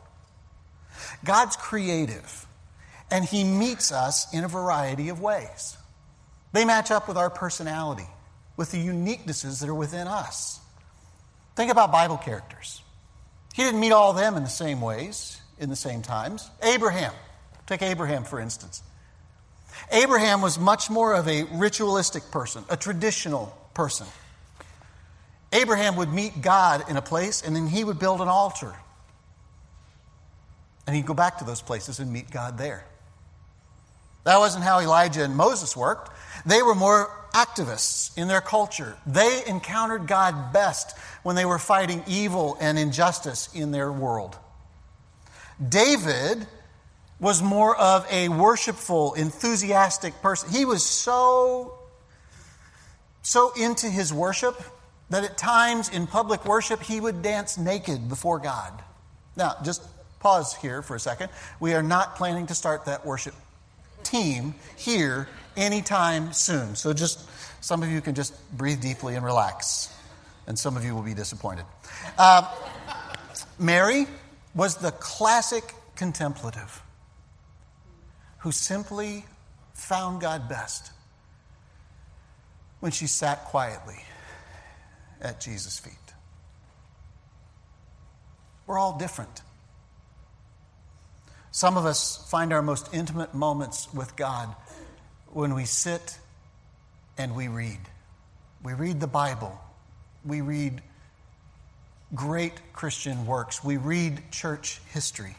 God's 1.24 1.56
creative 1.56 2.45
and 3.10 3.24
He 3.24 3.44
meets 3.44 3.92
us 3.92 4.32
in 4.32 4.44
a 4.44 4.48
variety 4.48 5.08
of 5.08 5.20
ways. 5.20 5.76
They 6.52 6.64
match 6.64 6.90
up 6.90 7.08
with 7.08 7.16
our 7.16 7.30
personality, 7.30 8.06
with 8.56 8.70
the 8.70 8.84
uniquenesses 8.84 9.60
that 9.60 9.68
are 9.68 9.74
within 9.74 10.06
us. 10.06 10.60
Think 11.54 11.70
about 11.70 11.92
Bible 11.92 12.16
characters. 12.16 12.82
He 13.54 13.62
didn't 13.62 13.80
meet 13.80 13.92
all 13.92 14.10
of 14.10 14.16
them 14.16 14.36
in 14.36 14.42
the 14.42 14.48
same 14.48 14.80
ways, 14.80 15.40
in 15.58 15.70
the 15.70 15.76
same 15.76 16.02
times. 16.02 16.48
Abraham, 16.62 17.12
take 17.66 17.82
Abraham 17.82 18.24
for 18.24 18.38
instance. 18.40 18.82
Abraham 19.90 20.40
was 20.40 20.58
much 20.58 20.90
more 20.90 21.14
of 21.14 21.28
a 21.28 21.44
ritualistic 21.44 22.30
person, 22.30 22.64
a 22.68 22.76
traditional 22.76 23.56
person. 23.74 24.06
Abraham 25.52 25.96
would 25.96 26.12
meet 26.12 26.42
God 26.42 26.88
in 26.90 26.96
a 26.96 27.02
place 27.02 27.42
and 27.42 27.54
then 27.54 27.66
he 27.66 27.84
would 27.84 27.98
build 27.98 28.20
an 28.20 28.28
altar. 28.28 28.74
And 30.86 30.94
he'd 30.94 31.06
go 31.06 31.14
back 31.14 31.38
to 31.38 31.44
those 31.44 31.62
places 31.62 31.98
and 31.98 32.12
meet 32.12 32.30
God 32.30 32.58
there. 32.58 32.84
That 34.26 34.40
wasn't 34.40 34.64
how 34.64 34.80
Elijah 34.80 35.22
and 35.22 35.36
Moses 35.36 35.76
worked. 35.76 36.10
They 36.44 36.60
were 36.60 36.74
more 36.74 37.08
activists 37.32 38.10
in 38.18 38.26
their 38.26 38.40
culture. 38.40 38.96
They 39.06 39.42
encountered 39.46 40.08
God 40.08 40.52
best 40.52 40.98
when 41.22 41.36
they 41.36 41.44
were 41.44 41.60
fighting 41.60 42.02
evil 42.08 42.56
and 42.60 42.76
injustice 42.76 43.48
in 43.54 43.70
their 43.70 43.92
world. 43.92 44.36
David 45.68 46.44
was 47.20 47.40
more 47.40 47.76
of 47.76 48.04
a 48.10 48.28
worshipful, 48.28 49.14
enthusiastic 49.14 50.20
person. 50.22 50.50
He 50.50 50.64
was 50.64 50.84
so 50.84 51.78
so 53.22 53.52
into 53.54 53.88
his 53.88 54.12
worship 54.12 54.60
that 55.08 55.22
at 55.22 55.38
times 55.38 55.88
in 55.88 56.08
public 56.08 56.44
worship 56.44 56.82
he 56.82 57.00
would 57.00 57.22
dance 57.22 57.58
naked 57.58 58.08
before 58.08 58.40
God. 58.40 58.72
Now, 59.36 59.54
just 59.62 59.82
pause 60.18 60.52
here 60.56 60.82
for 60.82 60.96
a 60.96 61.00
second. 61.00 61.30
We 61.60 61.74
are 61.74 61.82
not 61.82 62.16
planning 62.16 62.48
to 62.48 62.56
start 62.56 62.86
that 62.86 63.06
worship 63.06 63.34
team 64.08 64.54
here 64.76 65.28
anytime 65.56 66.32
soon. 66.32 66.76
So 66.76 66.92
just 66.92 67.28
some 67.62 67.82
of 67.82 67.90
you 67.90 68.00
can 68.00 68.14
just 68.14 68.34
breathe 68.56 68.80
deeply 68.80 69.16
and 69.16 69.24
relax, 69.24 69.92
and 70.46 70.58
some 70.58 70.76
of 70.76 70.84
you 70.84 70.94
will 70.94 71.02
be 71.02 71.14
disappointed. 71.14 71.64
Uh, 72.18 72.48
Mary 73.58 74.06
was 74.54 74.76
the 74.76 74.92
classic 74.92 75.74
contemplative 75.96 76.82
who 78.38 78.52
simply 78.52 79.24
found 79.74 80.20
God 80.20 80.48
best 80.48 80.92
when 82.80 82.92
she 82.92 83.06
sat 83.06 83.44
quietly 83.46 83.96
at 85.20 85.40
Jesus' 85.40 85.78
feet. 85.78 85.92
We're 88.66 88.78
all 88.78 88.98
different. 88.98 89.42
Some 91.56 91.78
of 91.78 91.86
us 91.86 92.18
find 92.28 92.52
our 92.52 92.60
most 92.60 92.92
intimate 92.92 93.32
moments 93.32 93.88
with 93.94 94.14
God 94.14 94.54
when 95.32 95.54
we 95.54 95.64
sit 95.64 96.18
and 97.16 97.34
we 97.34 97.48
read. 97.48 97.78
We 98.62 98.74
read 98.74 99.00
the 99.00 99.06
Bible. 99.06 99.58
We 100.22 100.42
read 100.42 100.82
great 102.14 102.52
Christian 102.74 103.24
works. 103.24 103.64
We 103.64 103.78
read 103.78 104.30
church 104.30 104.82
history. 104.92 105.34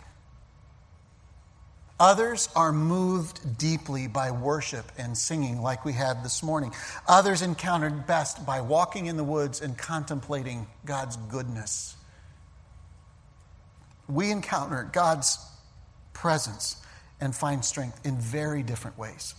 Others 1.99 2.49
are 2.55 2.73
moved 2.73 3.59
deeply 3.59 4.07
by 4.07 4.31
worship 4.31 4.91
and 4.97 5.15
singing, 5.15 5.61
like 5.61 5.85
we 5.85 5.93
had 5.93 6.23
this 6.23 6.41
morning. 6.41 6.73
Others 7.07 7.43
encountered 7.43 8.07
best 8.07 8.43
by 8.43 8.61
walking 8.61 9.05
in 9.05 9.17
the 9.17 9.23
woods 9.23 9.61
and 9.61 9.77
contemplating 9.77 10.65
God's 10.83 11.15
goodness. 11.29 11.95
We 14.09 14.31
encounter 14.31 14.89
God's 14.91 15.37
presence 16.17 16.77
and 17.21 17.35
find 17.35 17.63
strength 17.63 18.05
in 18.05 18.17
very 18.17 18.63
different 18.63 18.97
ways. 18.97 19.35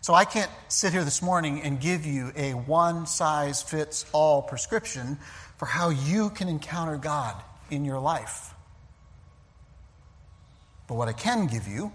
So 0.00 0.14
I 0.14 0.24
can't 0.24 0.50
sit 0.68 0.92
here 0.92 1.04
this 1.04 1.20
morning 1.20 1.62
and 1.62 1.80
give 1.80 2.06
you 2.06 2.32
a 2.36 2.52
one 2.52 3.06
size 3.06 3.62
fits 3.62 4.06
all 4.12 4.42
prescription 4.42 5.18
for 5.56 5.66
how 5.66 5.88
you 5.88 6.30
can 6.30 6.48
encounter 6.48 6.96
God 6.96 7.34
in 7.70 7.84
your 7.84 7.98
life. 7.98 8.54
But 10.86 10.94
what 10.94 11.08
I 11.08 11.12
can 11.12 11.48
give 11.48 11.66
you 11.66 11.90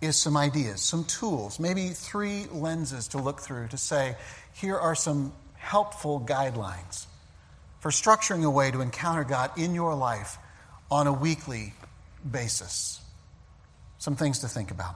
is 0.00 0.16
some 0.16 0.36
ideas, 0.36 0.80
some 0.80 1.04
tools, 1.04 1.60
maybe 1.60 1.88
three 1.88 2.46
lenses 2.50 3.08
to 3.08 3.18
look 3.18 3.40
through 3.40 3.68
to 3.68 3.76
say, 3.76 4.16
here 4.54 4.78
are 4.78 4.94
some 4.94 5.34
helpful 5.56 6.18
guidelines 6.18 7.04
for 7.80 7.90
structuring 7.90 8.44
a 8.44 8.50
way 8.50 8.70
to 8.70 8.80
encounter 8.80 9.24
God 9.24 9.50
in 9.58 9.74
your 9.74 9.94
life 9.94 10.38
on 10.92 11.06
a 11.06 11.12
weekly 11.12 11.72
basis. 12.30 13.00
Some 13.96 14.14
things 14.14 14.40
to 14.40 14.48
think 14.48 14.70
about. 14.70 14.94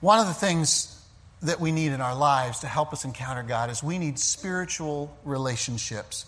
One 0.00 0.20
of 0.20 0.28
the 0.28 0.32
things 0.32 0.96
that 1.42 1.58
we 1.58 1.72
need 1.72 1.90
in 1.90 2.00
our 2.00 2.14
lives 2.14 2.60
to 2.60 2.68
help 2.68 2.92
us 2.92 3.04
encounter 3.04 3.42
God 3.42 3.68
is 3.68 3.82
we 3.82 3.98
need 3.98 4.16
spiritual 4.16 5.12
relationships. 5.24 6.24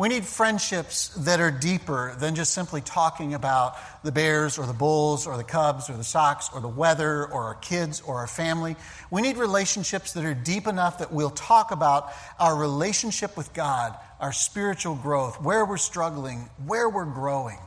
We 0.00 0.08
need 0.08 0.24
friendships 0.24 1.08
that 1.08 1.40
are 1.40 1.50
deeper 1.50 2.16
than 2.18 2.34
just 2.34 2.54
simply 2.54 2.80
talking 2.80 3.34
about 3.34 3.76
the 4.02 4.10
Bears 4.10 4.56
or 4.56 4.64
the 4.64 4.72
Bulls 4.72 5.26
or 5.26 5.36
the 5.36 5.44
Cubs 5.44 5.90
or 5.90 5.92
the 5.98 6.02
Sox 6.02 6.48
or 6.54 6.62
the 6.62 6.68
weather 6.68 7.26
or 7.26 7.42
our 7.44 7.56
kids 7.56 8.00
or 8.00 8.16
our 8.16 8.26
family. 8.26 8.76
We 9.10 9.20
need 9.20 9.36
relationships 9.36 10.14
that 10.14 10.24
are 10.24 10.32
deep 10.32 10.66
enough 10.66 11.00
that 11.00 11.12
we'll 11.12 11.28
talk 11.28 11.70
about 11.70 12.12
our 12.38 12.56
relationship 12.56 13.36
with 13.36 13.52
God, 13.52 13.94
our 14.20 14.32
spiritual 14.32 14.94
growth, 14.94 15.38
where 15.42 15.66
we're 15.66 15.76
struggling, 15.76 16.48
where 16.64 16.88
we're 16.88 17.04
growing. 17.04 17.58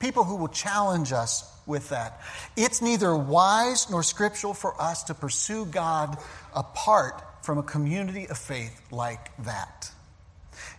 People 0.00 0.24
who 0.24 0.36
will 0.36 0.48
challenge 0.48 1.14
us 1.14 1.50
with 1.66 1.88
that. 1.88 2.20
It's 2.58 2.82
neither 2.82 3.16
wise 3.16 3.88
nor 3.88 4.02
scriptural 4.02 4.52
for 4.52 4.78
us 4.78 5.04
to 5.04 5.14
pursue 5.14 5.64
God 5.64 6.18
apart 6.54 7.22
from 7.42 7.56
a 7.56 7.62
community 7.62 8.28
of 8.28 8.36
faith 8.36 8.82
like 8.90 9.34
that. 9.44 9.90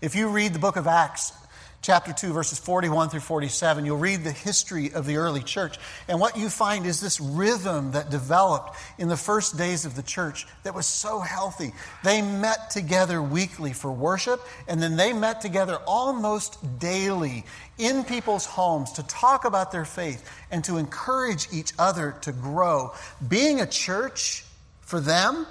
If 0.02 0.16
you 0.16 0.30
read 0.30 0.54
the 0.54 0.60
book 0.60 0.76
of 0.76 0.88
Acts, 0.88 1.34
chapter 1.82 2.14
2, 2.14 2.32
verses 2.32 2.60
41 2.60 3.10
through 3.10 3.22
47, 3.22 3.86
you'll 3.86 3.98
read 3.98 4.24
the 4.24 4.32
history 4.32 4.94
of 4.94 5.06
the 5.06 5.18
early 5.18 5.42
church. 5.42 5.78
And 6.08 6.20
what 6.20 6.38
you 6.38 6.50
find 6.50 6.86
is 6.86 7.02
this 7.02 7.20
rhythm 7.20 7.92
that 7.92 8.12
developed 8.12 8.78
in 9.00 9.08
the 9.08 9.18
first 9.18 9.58
days 9.58 9.86
of 9.86 9.96
the 9.96 10.04
church 10.04 10.46
that 10.64 10.76
was 10.76 10.86
so 10.86 11.20
healthy. 11.20 11.74
They 12.04 12.22
met 12.22 12.70
together 12.70 13.22
weekly 13.22 13.74
for 13.74 13.92
worship, 13.92 14.42
and 14.68 14.82
then 14.82 14.96
they 14.96 15.12
met 15.12 15.42
together 15.42 15.78
almost 15.88 16.80
daily 16.80 17.46
in 17.78 18.04
people's 18.04 18.46
homes 18.46 18.92
to 18.94 19.04
talk 19.04 19.46
about 19.46 19.72
their 19.72 19.86
faith 19.86 20.24
and 20.52 20.64
to 20.66 20.78
encourage 20.78 21.48
each 21.52 21.74
other 21.80 22.16
to 22.22 22.32
grow. 22.32 22.94
Being 23.28 23.60
a 23.60 23.66
church 23.66 24.46
for 24.82 25.00
them 25.00 25.48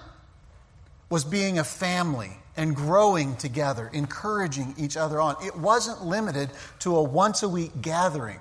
was 1.09 1.25
being 1.25 1.59
a 1.59 1.65
family 1.65 2.40
and 2.57 2.75
growing 2.75 3.37
together, 3.37 3.89
encouraging 3.93 4.75
each 4.79 4.97
other 4.97 5.21
on. 5.21 5.37
It 5.45 5.57
wasn't 5.57 6.05
limited 6.05 6.51
to 6.81 6.97
a 6.97 7.03
once 7.03 7.43
a 7.43 7.49
week 7.49 7.73
gathering. 7.81 8.39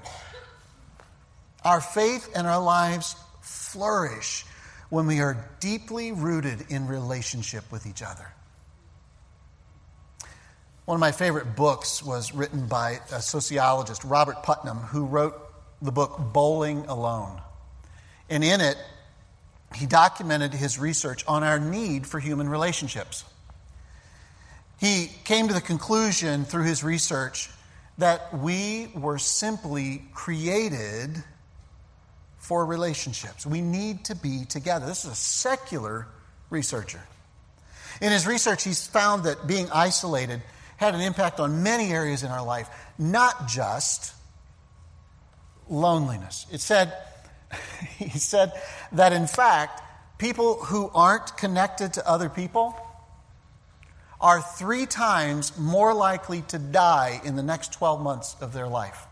Our 1.63 1.81
faith 1.81 2.29
and 2.35 2.47
our 2.47 2.61
lives 2.61 3.15
flourish 3.41 4.45
when 4.89 5.05
we 5.05 5.19
are 5.19 5.47
deeply 5.59 6.11
rooted 6.11 6.65
in 6.69 6.87
relationship 6.87 7.71
with 7.71 7.85
each 7.85 8.01
other. 8.01 8.25
One 10.85 10.95
of 10.95 10.99
my 10.99 11.11
favorite 11.11 11.55
books 11.55 12.01
was 12.01 12.33
written 12.33 12.65
by 12.65 12.99
a 13.11 13.21
sociologist, 13.21 14.03
Robert 14.03 14.41
Putnam, 14.41 14.77
who 14.77 15.05
wrote 15.05 15.39
the 15.81 15.91
book 15.91 16.17
Bowling 16.33 16.85
Alone. 16.87 17.39
And 18.27 18.43
in 18.43 18.59
it, 18.59 18.75
he 19.75 19.85
documented 19.85 20.53
his 20.53 20.79
research 20.79 21.23
on 21.27 21.43
our 21.43 21.59
need 21.59 22.07
for 22.07 22.19
human 22.19 22.49
relationships. 22.49 23.23
He 24.79 25.11
came 25.25 25.47
to 25.49 25.53
the 25.53 25.61
conclusion 25.61 26.45
through 26.45 26.63
his 26.63 26.83
research 26.83 27.49
that 27.97 28.33
we 28.33 28.89
were 28.95 29.17
simply 29.17 30.03
created 30.13 31.21
for 32.37 32.65
relationships. 32.65 33.45
We 33.45 33.59
need 33.59 34.05
to 34.05 34.15
be 34.15 34.45
together. 34.45 34.85
This 34.85 35.03
is 35.03 35.11
a 35.11 35.15
secular 35.15 36.07
researcher. 36.49 37.01
In 38.01 38.13
his 38.13 38.25
research, 38.25 38.63
he's 38.63 38.87
found 38.87 39.25
that 39.25 39.45
being 39.45 39.69
isolated 39.73 40.41
had 40.77 40.95
an 40.95 41.01
impact 41.01 41.41
on 41.41 41.61
many 41.61 41.91
areas 41.91 42.23
in 42.23 42.31
our 42.31 42.43
life, 42.43 42.69
not 42.97 43.49
just 43.49 44.13
loneliness. 45.67 46.45
It 46.53 46.61
said, 46.61 46.93
he 47.97 48.17
said 48.17 48.53
that 48.93 49.11
in 49.11 49.27
fact, 49.27 49.81
people 50.17 50.55
who 50.55 50.89
aren't 50.93 51.35
connected 51.35 51.93
to 51.93 52.07
other 52.07 52.29
people 52.29 52.75
are 54.21 54.41
three 54.41 54.85
times 54.85 55.57
more 55.57 55.93
likely 55.93 56.41
to 56.43 56.59
die 56.59 57.21
in 57.23 57.35
the 57.35 57.43
next 57.43 57.73
12 57.73 58.01
months 58.01 58.35
of 58.41 58.53
their 58.53 58.67
life. 58.67 59.07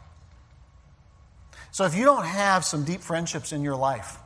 So 1.71 1.85
if 1.85 1.95
you 1.95 2.05
don't 2.05 2.25
have 2.25 2.65
some 2.65 2.83
deep 2.83 3.01
friendships 3.01 3.51
in 3.53 3.61
your 3.61 3.75
life, 3.75 4.17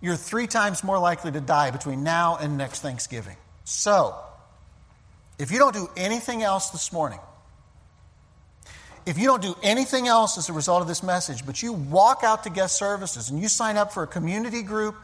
you're 0.00 0.16
three 0.16 0.46
times 0.46 0.84
more 0.84 0.98
likely 0.98 1.32
to 1.32 1.40
die 1.40 1.70
between 1.70 2.04
now 2.04 2.36
and 2.36 2.56
next 2.56 2.80
Thanksgiving. 2.80 3.36
So, 3.64 4.14
if 5.38 5.50
you 5.50 5.58
don't 5.58 5.74
do 5.74 5.90
anything 5.96 6.42
else 6.42 6.70
this 6.70 6.92
morning, 6.92 7.18
if 9.06 9.18
you 9.18 9.26
don't 9.26 9.42
do 9.42 9.56
anything 9.62 10.06
else 10.06 10.38
as 10.38 10.48
a 10.48 10.52
result 10.52 10.82
of 10.82 10.88
this 10.88 11.02
message, 11.02 11.46
but 11.46 11.62
you 11.62 11.72
walk 11.72 12.22
out 12.22 12.44
to 12.44 12.50
guest 12.50 12.76
services 12.76 13.30
and 13.30 13.40
you 13.40 13.48
sign 13.48 13.76
up 13.76 13.92
for 13.92 14.02
a 14.02 14.06
community 14.06 14.62
group 14.62 14.94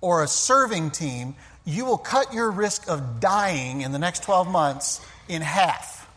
or 0.00 0.22
a 0.22 0.28
serving 0.28 0.90
team, 0.92 1.34
you 1.64 1.84
will 1.84 1.98
cut 1.98 2.32
your 2.32 2.50
risk 2.50 2.88
of 2.88 3.20
dying 3.20 3.82
in 3.82 3.92
the 3.92 3.98
next 3.98 4.22
12 4.22 4.48
months 4.48 5.04
in 5.28 5.42
half. 5.42 6.08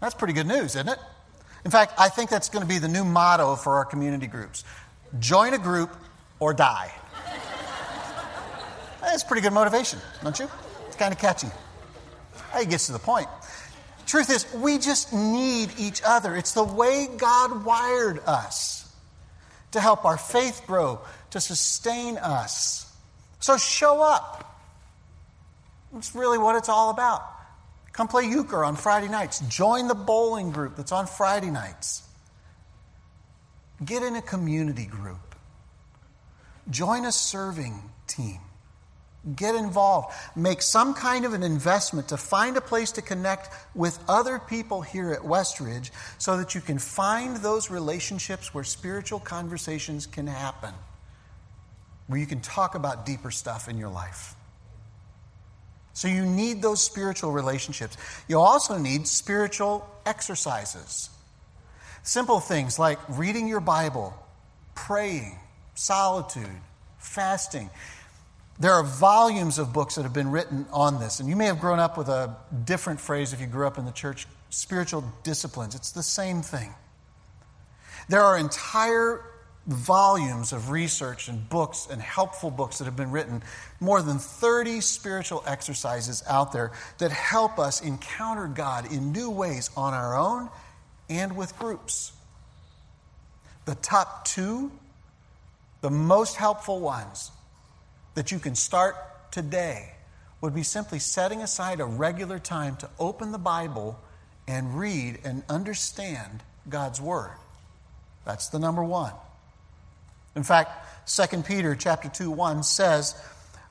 That's 0.00 0.14
pretty 0.14 0.34
good 0.34 0.46
news, 0.46 0.76
isn't 0.76 0.88
it? 0.88 0.98
In 1.64 1.70
fact, 1.70 1.94
I 1.98 2.08
think 2.08 2.30
that's 2.30 2.48
going 2.48 2.62
to 2.62 2.68
be 2.68 2.78
the 2.78 2.88
new 2.88 3.04
motto 3.04 3.56
for 3.56 3.76
our 3.76 3.84
community 3.84 4.26
groups 4.26 4.64
join 5.18 5.54
a 5.54 5.58
group 5.58 5.94
or 6.38 6.52
die. 6.52 6.92
That's 9.00 9.24
pretty 9.24 9.40
good 9.40 9.52
motivation, 9.52 9.98
don't 10.22 10.38
you? 10.38 10.48
It's 10.86 10.96
kind 10.96 11.12
of 11.12 11.18
catchy. 11.18 11.48
It 12.54 12.68
gets 12.68 12.86
to 12.86 12.92
the 12.92 12.98
point. 12.98 13.28
Truth 14.06 14.30
is, 14.30 14.52
we 14.54 14.78
just 14.78 15.12
need 15.12 15.70
each 15.78 16.02
other. 16.04 16.34
It's 16.36 16.52
the 16.52 16.64
way 16.64 17.08
God 17.16 17.64
wired 17.64 18.20
us 18.26 18.90
to 19.72 19.80
help 19.80 20.04
our 20.04 20.16
faith 20.16 20.62
grow, 20.66 21.00
to 21.30 21.40
sustain 21.40 22.16
us. 22.16 22.87
So 23.40 23.56
show 23.56 24.02
up. 24.02 24.44
That's 25.92 26.14
really 26.14 26.38
what 26.38 26.56
it's 26.56 26.68
all 26.68 26.90
about. 26.90 27.22
Come 27.92 28.08
play 28.08 28.24
euchre 28.24 28.64
on 28.64 28.76
Friday 28.76 29.08
nights. 29.08 29.40
Join 29.48 29.88
the 29.88 29.94
bowling 29.94 30.50
group 30.50 30.76
that's 30.76 30.92
on 30.92 31.06
Friday 31.06 31.50
nights. 31.50 32.02
Get 33.84 34.02
in 34.02 34.16
a 34.16 34.22
community 34.22 34.86
group. 34.86 35.34
Join 36.70 37.04
a 37.04 37.12
serving 37.12 37.80
team. 38.06 38.38
Get 39.34 39.54
involved. 39.54 40.14
Make 40.36 40.62
some 40.62 40.94
kind 40.94 41.24
of 41.24 41.32
an 41.32 41.42
investment 41.42 42.08
to 42.08 42.16
find 42.16 42.56
a 42.56 42.60
place 42.60 42.92
to 42.92 43.02
connect 43.02 43.50
with 43.74 43.98
other 44.08 44.38
people 44.38 44.80
here 44.80 45.12
at 45.12 45.22
Westridge 45.22 45.90
so 46.18 46.36
that 46.36 46.54
you 46.54 46.60
can 46.60 46.78
find 46.78 47.36
those 47.38 47.70
relationships 47.70 48.54
where 48.54 48.64
spiritual 48.64 49.20
conversations 49.20 50.06
can 50.06 50.26
happen, 50.26 50.72
where 52.08 52.18
you 52.18 52.26
can 52.26 52.40
talk 52.40 52.74
about 52.74 53.06
deeper 53.06 53.30
stuff 53.30 53.68
in 53.68 53.78
your 53.78 53.90
life. 53.90 54.34
So 55.92 56.08
you 56.08 56.24
need 56.24 56.62
those 56.62 56.82
spiritual 56.82 57.32
relationships. 57.32 57.96
You 58.28 58.38
also 58.38 58.78
need 58.78 59.06
spiritual 59.06 59.88
exercises. 60.06 61.10
Simple 62.02 62.40
things 62.40 62.78
like 62.78 62.98
reading 63.08 63.48
your 63.48 63.60
Bible, 63.60 64.14
praying, 64.74 65.38
solitude, 65.74 66.48
fasting. 66.98 67.68
There 68.58 68.72
are 68.72 68.84
volumes 68.84 69.58
of 69.58 69.72
books 69.72 69.96
that 69.96 70.02
have 70.02 70.12
been 70.12 70.30
written 70.30 70.66
on 70.72 71.00
this, 71.00 71.20
and 71.20 71.28
you 71.28 71.36
may 71.36 71.46
have 71.46 71.60
grown 71.60 71.78
up 71.78 71.98
with 71.98 72.08
a 72.08 72.36
different 72.64 73.00
phrase 73.00 73.32
if 73.32 73.40
you 73.40 73.46
grew 73.46 73.66
up 73.66 73.78
in 73.78 73.84
the 73.84 73.92
church 73.92 74.26
spiritual 74.50 75.04
disciplines. 75.22 75.74
It's 75.74 75.92
the 75.92 76.02
same 76.02 76.42
thing. 76.42 76.72
There 78.08 78.22
are 78.22 78.38
entire 78.38 79.22
volumes 79.68 80.54
of 80.54 80.70
research 80.70 81.28
and 81.28 81.46
books 81.50 81.86
and 81.90 82.00
helpful 82.00 82.50
books 82.50 82.78
that 82.78 82.86
have 82.86 82.96
been 82.96 83.10
written, 83.10 83.42
more 83.80 84.00
than 84.00 84.18
30 84.18 84.80
spiritual 84.80 85.44
exercises 85.46 86.24
out 86.26 86.52
there 86.52 86.72
that 86.96 87.10
help 87.10 87.58
us 87.58 87.82
encounter 87.82 88.46
God 88.46 88.90
in 88.90 89.12
new 89.12 89.30
ways 89.30 89.70
on 89.76 89.92
our 89.92 90.16
own 90.16 90.48
and 91.10 91.36
with 91.36 91.56
groups. 91.58 92.12
The 93.66 93.74
top 93.74 94.24
two, 94.24 94.72
the 95.82 95.90
most 95.90 96.36
helpful 96.36 96.80
ones 96.80 97.30
that 98.14 98.32
you 98.32 98.38
can 98.38 98.54
start 98.54 98.96
today 99.30 99.92
would 100.40 100.54
be 100.54 100.62
simply 100.62 100.98
setting 100.98 101.42
aside 101.42 101.80
a 101.80 101.84
regular 101.84 102.38
time 102.38 102.76
to 102.76 102.88
open 102.98 103.32
the 103.32 103.38
Bible 103.38 104.00
and 104.46 104.78
read 104.78 105.18
and 105.24 105.42
understand 105.50 106.42
God's 106.70 107.02
Word. 107.02 107.36
That's 108.24 108.48
the 108.48 108.58
number 108.58 108.82
one. 108.82 109.12
In 110.38 110.44
fact, 110.44 110.70
2 111.08 111.42
Peter 111.42 111.74
chapter 111.74 112.08
2 112.08 112.30
1 112.30 112.62
says, 112.62 113.20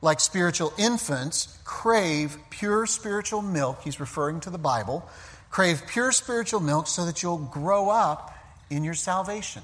like 0.02 0.20
spiritual 0.20 0.74
infants, 0.78 1.58
crave 1.64 2.38
pure 2.50 2.86
spiritual 2.86 3.42
milk. 3.42 3.84
He's 3.86 4.02
referring 4.02 4.42
to 4.42 4.50
the 4.50 4.58
Bible. 4.58 5.08
Crave 5.50 5.82
pure 5.88 6.12
spiritual 6.12 6.60
milk 6.60 6.88
so 6.88 7.06
that 7.06 7.24
you'll 7.24 7.38
grow 7.38 7.90
up 7.90 8.38
in 8.70 8.84
your 8.84 8.96
salvation. 8.96 9.64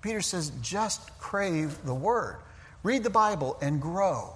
Peter 0.00 0.22
says, 0.22 0.50
just 0.62 1.18
crave 1.18 1.76
the 1.84 1.92
Word. 1.92 2.36
Read 2.82 3.02
the 3.02 3.10
Bible 3.10 3.58
and 3.60 3.78
grow 3.78 4.32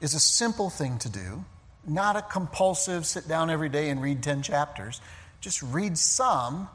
is 0.00 0.14
a 0.14 0.20
simple 0.20 0.70
thing 0.70 0.98
to 0.98 1.08
do, 1.08 1.44
not 1.84 2.14
a 2.14 2.22
compulsive 2.22 3.06
sit 3.06 3.26
down 3.26 3.50
every 3.50 3.68
day 3.68 3.90
and 3.90 4.00
read 4.00 4.22
10 4.22 4.42
chapters. 4.42 5.00
Just 5.40 5.64
read 5.64 5.98
some 5.98 6.68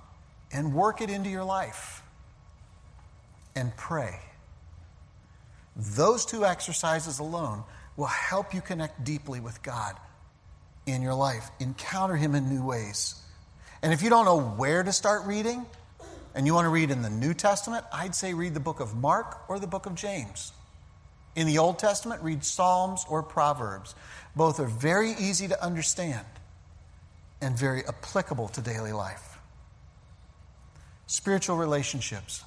and 0.51 0.73
work 0.73 0.99
it 0.99 1.09
into 1.09 1.29
your 1.29 1.45
life 1.45 2.03
and 3.55 3.75
pray. 3.75 4.19
Those 5.75 6.25
two 6.25 6.45
exercises 6.45 7.19
alone 7.19 7.63
will 7.95 8.05
help 8.05 8.53
you 8.53 8.62
connect 8.62 9.03
deeply 9.03 9.39
with 9.39 9.62
God 9.63 9.95
in 10.85 11.01
your 11.01 11.13
life, 11.13 11.49
encounter 11.59 12.15
Him 12.15 12.35
in 12.35 12.49
new 12.49 12.65
ways. 12.65 13.15
And 13.81 13.93
if 13.93 14.01
you 14.01 14.09
don't 14.09 14.25
know 14.25 14.41
where 14.41 14.83
to 14.83 14.91
start 14.91 15.25
reading, 15.25 15.65
and 16.35 16.45
you 16.45 16.53
want 16.53 16.65
to 16.65 16.69
read 16.69 16.91
in 16.91 17.01
the 17.01 17.09
New 17.09 17.33
Testament, 17.33 17.85
I'd 17.91 18.15
say 18.15 18.33
read 18.33 18.53
the 18.53 18.59
book 18.59 18.79
of 18.79 18.95
Mark 18.95 19.49
or 19.49 19.59
the 19.59 19.67
book 19.67 19.85
of 19.85 19.95
James. 19.95 20.53
In 21.35 21.47
the 21.47 21.57
Old 21.57 21.79
Testament, 21.79 22.21
read 22.21 22.43
Psalms 22.43 23.05
or 23.09 23.23
Proverbs. 23.23 23.95
Both 24.35 24.59
are 24.59 24.65
very 24.65 25.12
easy 25.12 25.47
to 25.47 25.63
understand 25.63 26.25
and 27.41 27.57
very 27.57 27.85
applicable 27.88 28.49
to 28.49 28.62
daily 28.62 28.91
life. 28.91 29.38
Spiritual 31.07 31.57
relationships, 31.57 32.43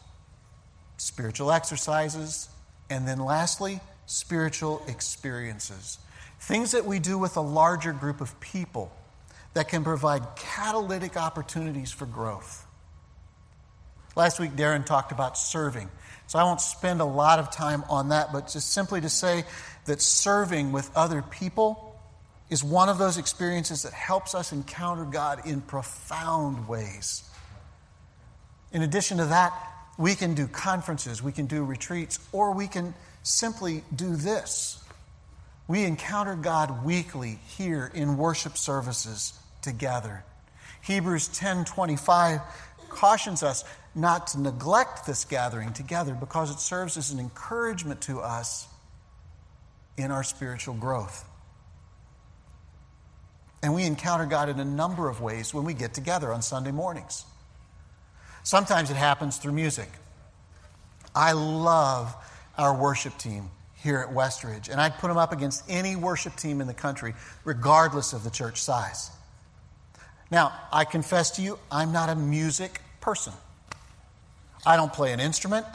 spiritual 1.02 1.50
exercises, 1.50 2.48
and 2.88 3.08
then 3.08 3.18
lastly, 3.18 3.80
spiritual 4.06 4.82
experiences. 4.86 5.98
Things 6.38 6.72
that 6.72 6.84
we 6.84 7.00
do 7.00 7.18
with 7.18 7.36
a 7.36 7.40
larger 7.40 7.92
group 7.92 8.20
of 8.20 8.38
people 8.40 8.92
that 9.54 9.68
can 9.68 9.82
provide 9.82 10.22
catalytic 10.36 11.16
opportunities 11.16 11.90
for 11.90 12.06
growth. 12.06 12.66
Last 14.14 14.38
week, 14.38 14.52
Darren 14.52 14.86
talked 14.86 15.10
about 15.10 15.36
serving. 15.36 15.90
So 16.28 16.38
I 16.38 16.44
won't 16.44 16.60
spend 16.60 17.00
a 17.00 17.04
lot 17.04 17.40
of 17.40 17.50
time 17.50 17.82
on 17.90 18.10
that, 18.10 18.32
but 18.32 18.48
just 18.48 18.72
simply 18.72 19.00
to 19.00 19.08
say 19.08 19.44
that 19.86 20.00
serving 20.00 20.70
with 20.70 20.90
other 20.96 21.20
people 21.20 21.98
is 22.48 22.62
one 22.62 22.88
of 22.88 22.98
those 22.98 23.18
experiences 23.18 23.82
that 23.82 23.92
helps 23.92 24.34
us 24.34 24.52
encounter 24.52 25.04
God 25.04 25.46
in 25.46 25.62
profound 25.62 26.68
ways. 26.68 27.28
In 28.72 28.82
addition 28.82 29.18
to 29.18 29.26
that, 29.26 29.52
we 29.98 30.14
can 30.14 30.34
do 30.34 30.46
conferences, 30.46 31.22
we 31.22 31.32
can 31.32 31.46
do 31.46 31.64
retreats, 31.64 32.18
or 32.32 32.52
we 32.52 32.66
can 32.66 32.94
simply 33.22 33.84
do 33.94 34.16
this. 34.16 34.82
We 35.68 35.84
encounter 35.84 36.34
God 36.34 36.84
weekly 36.84 37.38
here 37.56 37.90
in 37.94 38.16
worship 38.16 38.56
services 38.56 39.38
together. 39.60 40.24
Hebrews 40.82 41.28
10:25 41.28 42.42
cautions 42.88 43.42
us 43.42 43.64
not 43.94 44.26
to 44.28 44.40
neglect 44.40 45.06
this 45.06 45.24
gathering 45.24 45.72
together 45.72 46.14
because 46.14 46.50
it 46.50 46.58
serves 46.58 46.96
as 46.96 47.10
an 47.10 47.20
encouragement 47.20 48.00
to 48.02 48.20
us 48.20 48.66
in 49.96 50.10
our 50.10 50.24
spiritual 50.24 50.74
growth. 50.74 51.24
And 53.62 53.74
we 53.74 53.84
encounter 53.84 54.26
God 54.26 54.48
in 54.48 54.58
a 54.58 54.64
number 54.64 55.08
of 55.08 55.20
ways 55.20 55.54
when 55.54 55.64
we 55.64 55.74
get 55.74 55.94
together 55.94 56.32
on 56.32 56.42
Sunday 56.42 56.72
mornings. 56.72 57.24
Sometimes 58.42 58.90
it 58.90 58.96
happens 58.96 59.36
through 59.36 59.52
music. 59.52 59.88
I 61.14 61.32
love 61.32 62.14
our 62.58 62.74
worship 62.74 63.16
team 63.18 63.50
here 63.76 63.98
at 63.98 64.14
Westridge, 64.14 64.68
and 64.68 64.80
I'd 64.80 64.98
put 64.98 65.08
them 65.08 65.16
up 65.16 65.32
against 65.32 65.64
any 65.68 65.96
worship 65.96 66.36
team 66.36 66.60
in 66.60 66.66
the 66.66 66.74
country, 66.74 67.14
regardless 67.44 68.12
of 68.12 68.24
the 68.24 68.30
church 68.30 68.60
size. 68.60 69.10
Now, 70.30 70.52
I 70.72 70.84
confess 70.84 71.32
to 71.32 71.42
you, 71.42 71.58
I'm 71.70 71.92
not 71.92 72.08
a 72.08 72.14
music 72.14 72.80
person. 73.00 73.32
I 74.64 74.76
don't 74.76 74.92
play 74.92 75.12
an 75.12 75.20
instrument. 75.20 75.66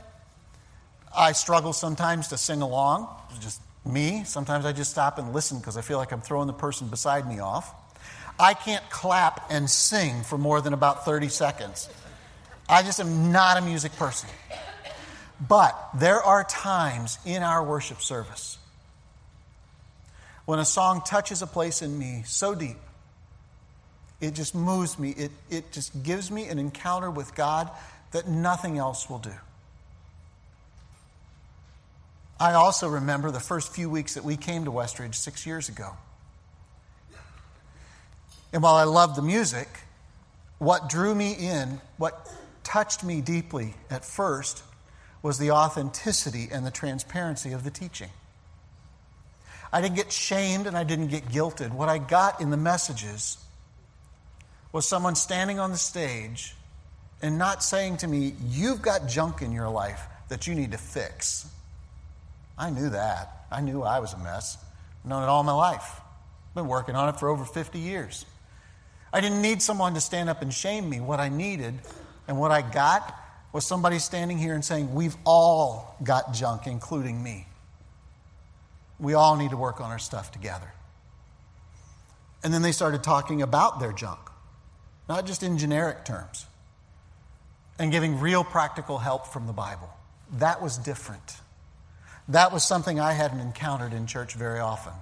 I 1.16 1.34
struggle 1.34 1.74
sometimes 1.74 2.30
to 2.30 2.38
sing 2.38 2.62
along. 2.62 3.08
It's 3.30 3.40
just 3.40 3.62
me. 3.86 4.24
Sometimes 4.24 4.66
I 4.66 4.72
just 4.72 4.92
stop 4.92 5.18
and 5.18 5.34
listen 5.34 5.60
because 5.60 5.78
I 5.78 5.82
feel 5.82 5.98
like 5.98 6.12
I'm 6.12 6.22
throwing 6.22 6.48
the 6.48 6.54
person 6.54 6.88
beside 6.88 7.28
me 7.28 7.40
off. 7.40 7.74
I 8.40 8.54
can't 8.54 8.88
clap 8.90 9.46
and 9.50 9.70
sing 9.70 10.24
for 10.24 10.38
more 10.38 10.62
than 10.62 10.74
about 10.74 11.06
30 11.06 11.30
seconds. 11.30 11.90
I 12.70 12.84
just 12.84 13.00
am 13.00 13.32
not 13.32 13.58
a 13.58 13.62
music 13.62 13.96
person. 13.96 14.30
But 15.48 15.78
there 15.96 16.22
are 16.22 16.44
times 16.44 17.20
in 17.26 17.44
our 17.44 17.64
worship 17.64 18.02
service 18.02 18.58
when 20.48 20.60
a 20.60 20.66
song 20.66 21.02
touches 21.06 21.42
a 21.42 21.48
place 21.48 21.82
in 21.82 22.00
me 22.00 22.24
so 22.26 22.56
deep, 22.56 22.78
it 24.22 24.34
just 24.34 24.56
moves 24.56 24.98
me. 24.98 25.10
It, 25.10 25.32
it 25.50 25.74
just 25.74 26.04
gives 26.04 26.32
me 26.32 26.48
an 26.48 26.58
encounter 26.58 27.12
with 27.12 27.36
God 27.36 27.70
that 28.12 28.30
nothing 28.30 28.78
else 28.78 29.10
will 29.10 29.20
do. 29.20 29.34
I 32.40 32.54
also 32.54 32.88
remember 32.88 33.30
the 33.30 33.42
first 33.42 33.76
few 33.76 33.90
weeks 33.90 34.14
that 34.14 34.24
we 34.24 34.38
came 34.38 34.64
to 34.64 34.72
Westridge 34.72 35.16
six 35.16 35.46
years 35.46 35.68
ago. 35.68 35.92
And 38.54 38.64
while 38.64 38.76
I 38.76 38.86
loved 38.86 39.18
the 39.18 39.22
music, 39.22 39.68
what 40.60 40.88
drew 40.88 41.14
me 41.14 41.34
in, 41.34 41.82
what 41.98 42.34
touched 42.68 43.02
me 43.02 43.22
deeply 43.22 43.74
at 43.90 44.04
first, 44.04 44.62
was 45.22 45.40
the 45.40 45.52
authenticity 45.52 46.50
and 46.52 46.66
the 46.66 46.72
transparency 46.72 47.54
of 47.54 47.64
the 47.64 47.72
teaching. 47.72 48.10
I 49.72 49.80
didn't 49.80 49.96
get 49.96 50.12
shamed 50.12 50.68
and 50.68 50.78
I 50.78 50.84
didn't 50.84 51.08
get 51.08 51.30
guilted. 51.30 51.72
What 51.72 51.88
I 51.88 51.98
got 51.98 52.42
in 52.42 52.50
the 52.50 52.58
messages 52.58 53.38
was 54.74 54.86
someone 54.86 55.16
standing 55.16 55.60
on 55.60 55.72
the 55.72 55.78
stage 55.78 56.56
and 57.22 57.38
not 57.38 57.64
saying 57.64 57.98
to 57.98 58.08
me, 58.08 58.34
You've 58.50 58.82
got 58.82 59.08
junk 59.08 59.42
in 59.42 59.54
your 59.54 59.70
life 59.70 60.02
that 60.28 60.46
you 60.46 60.54
need 60.54 60.74
to 60.74 60.78
fix. 60.78 61.50
I 62.58 62.70
knew 62.70 62.90
that. 62.90 63.46
I 63.50 63.62
knew 63.62 63.82
I 63.82 64.00
was 64.00 64.14
a 64.14 64.18
mess. 64.18 64.58
I've 65.04 65.10
known 65.10 65.24
it 65.24 65.28
all 65.28 65.44
my 65.44 65.54
life. 65.54 66.02
I've 66.50 66.56
been 66.56 66.68
working 66.68 66.96
on 66.96 67.08
it 67.08 67.18
for 67.18 67.30
over 67.30 67.46
50 67.46 67.80
years. 67.80 68.26
I 69.14 69.22
didn't 69.22 69.42
need 69.42 69.62
someone 69.62 69.94
to 69.94 70.02
stand 70.02 70.30
up 70.30 70.42
and 70.42 70.54
shame 70.54 70.90
me. 70.90 71.00
What 71.00 71.22
I 71.22 71.30
needed 71.30 71.76
and 72.28 72.40
what 72.40 72.52
I 72.52 72.62
got 72.62 73.14
was 73.54 73.66
somebody 73.66 74.00
standing 74.00 74.38
here 74.38 74.54
and 74.54 74.64
saying, 74.64 74.94
We've 74.94 75.16
all 75.26 75.96
got 76.04 76.34
junk, 76.34 76.68
including 76.68 77.22
me. 77.22 77.48
We 79.00 79.14
all 79.14 79.36
need 79.36 79.52
to 79.52 79.58
work 79.58 79.80
on 79.80 79.92
our 79.92 80.00
stuff 80.00 80.32
together. 80.32 80.72
And 82.44 82.54
then 82.54 82.62
they 82.62 82.72
started 82.72 83.04
talking 83.04 83.42
about 83.42 83.80
their 83.80 83.92
junk, 83.92 84.20
not 85.08 85.26
just 85.26 85.44
in 85.44 85.58
generic 85.58 86.06
terms 86.06 86.46
and 87.80 87.92
giving 87.92 88.20
real 88.20 88.44
practical 88.44 88.98
help 88.98 89.28
from 89.28 89.48
the 89.48 89.54
Bible. 89.54 89.90
That 90.34 90.62
was 90.62 90.78
different. 90.78 91.38
That 92.28 92.52
was 92.52 92.64
something 92.64 93.00
I 93.00 93.14
hadn't 93.14 93.40
encountered 93.40 93.94
in 93.94 94.08
church 94.08 94.34
very 94.34 94.60
often. 94.60 94.94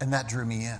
And 0.00 0.12
that 0.12 0.28
drew 0.28 0.44
me 0.44 0.64
in. 0.64 0.78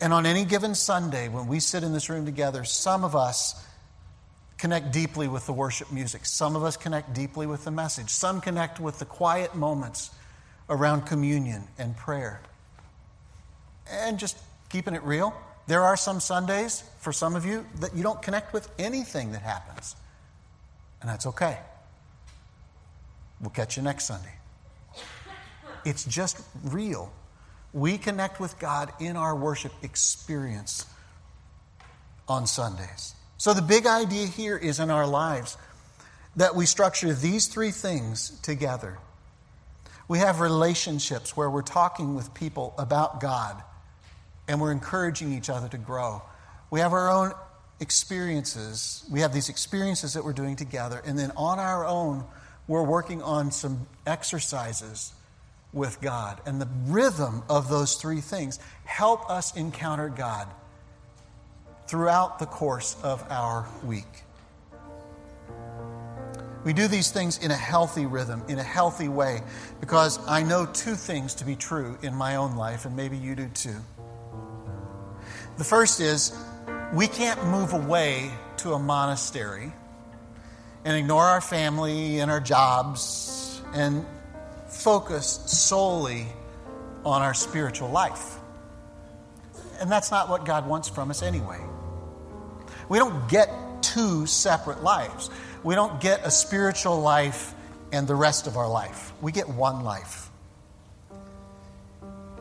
And 0.00 0.12
on 0.12 0.26
any 0.26 0.44
given 0.44 0.74
Sunday, 0.74 1.28
when 1.28 1.46
we 1.46 1.60
sit 1.60 1.82
in 1.82 1.92
this 1.92 2.10
room 2.10 2.26
together, 2.26 2.64
some 2.64 3.04
of 3.04 3.16
us 3.16 3.64
connect 4.58 4.92
deeply 4.92 5.28
with 5.28 5.46
the 5.46 5.52
worship 5.52 5.90
music. 5.92 6.26
Some 6.26 6.56
of 6.56 6.64
us 6.64 6.76
connect 6.76 7.14
deeply 7.14 7.46
with 7.46 7.64
the 7.64 7.70
message. 7.70 8.10
Some 8.10 8.40
connect 8.40 8.80
with 8.80 8.98
the 8.98 9.04
quiet 9.04 9.54
moments 9.54 10.10
around 10.68 11.02
communion 11.02 11.64
and 11.78 11.96
prayer. 11.96 12.40
And 13.90 14.18
just 14.18 14.36
keeping 14.68 14.94
it 14.94 15.02
real, 15.02 15.34
there 15.66 15.82
are 15.82 15.96
some 15.96 16.20
Sundays 16.20 16.82
for 16.98 17.12
some 17.12 17.34
of 17.34 17.44
you 17.44 17.66
that 17.80 17.94
you 17.94 18.02
don't 18.02 18.20
connect 18.20 18.52
with 18.52 18.68
anything 18.78 19.32
that 19.32 19.42
happens. 19.42 19.96
And 21.00 21.10
that's 21.10 21.26
okay. 21.26 21.58
We'll 23.40 23.50
catch 23.50 23.76
you 23.76 23.82
next 23.82 24.06
Sunday. 24.06 24.32
It's 25.84 26.04
just 26.04 26.40
real. 26.64 27.12
We 27.72 27.98
connect 27.98 28.40
with 28.40 28.58
God 28.58 28.92
in 29.00 29.16
our 29.16 29.34
worship 29.34 29.72
experience 29.82 30.86
on 32.28 32.46
Sundays. 32.46 33.14
So, 33.38 33.52
the 33.52 33.62
big 33.62 33.86
idea 33.86 34.26
here 34.26 34.56
is 34.56 34.80
in 34.80 34.90
our 34.90 35.06
lives 35.06 35.58
that 36.36 36.54
we 36.54 36.66
structure 36.66 37.12
these 37.12 37.46
three 37.48 37.70
things 37.70 38.38
together. 38.40 38.98
We 40.08 40.18
have 40.18 40.40
relationships 40.40 41.36
where 41.36 41.50
we're 41.50 41.62
talking 41.62 42.14
with 42.14 42.32
people 42.32 42.74
about 42.78 43.20
God 43.20 43.62
and 44.46 44.60
we're 44.60 44.72
encouraging 44.72 45.32
each 45.32 45.50
other 45.50 45.68
to 45.68 45.78
grow. 45.78 46.22
We 46.70 46.80
have 46.80 46.92
our 46.92 47.10
own 47.10 47.32
experiences. 47.80 49.04
We 49.10 49.20
have 49.20 49.32
these 49.32 49.48
experiences 49.48 50.14
that 50.14 50.24
we're 50.24 50.32
doing 50.32 50.56
together. 50.56 51.02
And 51.04 51.18
then 51.18 51.32
on 51.36 51.58
our 51.58 51.84
own, 51.84 52.24
we're 52.68 52.84
working 52.84 53.22
on 53.22 53.50
some 53.50 53.86
exercises 54.06 55.12
with 55.72 56.00
God. 56.00 56.40
And 56.46 56.60
the 56.60 56.68
rhythm 56.86 57.42
of 57.48 57.68
those 57.68 57.96
three 57.96 58.20
things 58.20 58.58
help 58.84 59.28
us 59.30 59.56
encounter 59.56 60.08
God 60.08 60.48
throughout 61.86 62.38
the 62.38 62.46
course 62.46 62.96
of 63.02 63.24
our 63.30 63.66
week. 63.84 64.24
We 66.64 66.72
do 66.72 66.88
these 66.88 67.12
things 67.12 67.38
in 67.38 67.52
a 67.52 67.56
healthy 67.56 68.06
rhythm, 68.06 68.42
in 68.48 68.58
a 68.58 68.62
healthy 68.62 69.06
way, 69.06 69.42
because 69.78 70.18
I 70.26 70.42
know 70.42 70.66
two 70.66 70.96
things 70.96 71.34
to 71.36 71.44
be 71.44 71.54
true 71.54 71.96
in 72.02 72.12
my 72.12 72.36
own 72.36 72.56
life, 72.56 72.86
and 72.86 72.96
maybe 72.96 73.16
you 73.16 73.36
do 73.36 73.48
too. 73.50 73.76
The 75.58 75.64
first 75.64 76.00
is 76.00 76.36
we 76.92 77.06
can't 77.06 77.44
move 77.46 77.72
away 77.72 78.32
to 78.58 78.72
a 78.72 78.80
monastery 78.80 79.72
and 80.84 80.96
ignore 80.96 81.22
our 81.22 81.40
family 81.40 82.18
and 82.18 82.30
our 82.30 82.40
jobs 82.40 83.62
and 83.72 84.04
focus 84.68 85.26
solely 85.46 86.26
on 87.04 87.22
our 87.22 87.34
spiritual 87.34 87.90
life. 87.90 88.36
And 89.80 89.90
that's 89.90 90.10
not 90.10 90.28
what 90.28 90.44
God 90.44 90.66
wants 90.66 90.88
from 90.88 91.10
us 91.10 91.22
anyway. 91.22 91.60
We 92.88 92.98
don't 92.98 93.28
get 93.28 93.50
two 93.82 94.26
separate 94.26 94.82
lives. 94.82 95.30
We 95.62 95.74
don't 95.74 96.00
get 96.00 96.24
a 96.24 96.30
spiritual 96.30 97.00
life 97.00 97.54
and 97.92 98.06
the 98.06 98.14
rest 98.14 98.46
of 98.46 98.56
our 98.56 98.68
life. 98.68 99.12
We 99.20 99.32
get 99.32 99.48
one 99.48 99.84
life. 99.84 100.30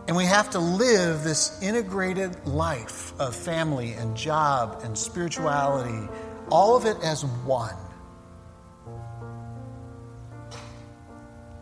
And 0.07 0.15
we 0.15 0.25
have 0.25 0.51
to 0.51 0.59
live 0.59 1.23
this 1.23 1.61
integrated 1.63 2.45
life 2.45 3.19
of 3.19 3.35
family 3.35 3.93
and 3.93 4.15
job 4.15 4.81
and 4.83 4.95
spirituality, 4.95 6.07
all 6.51 6.75
of 6.75 6.85
it 6.85 6.97
as 7.03 7.25
one. 7.25 7.75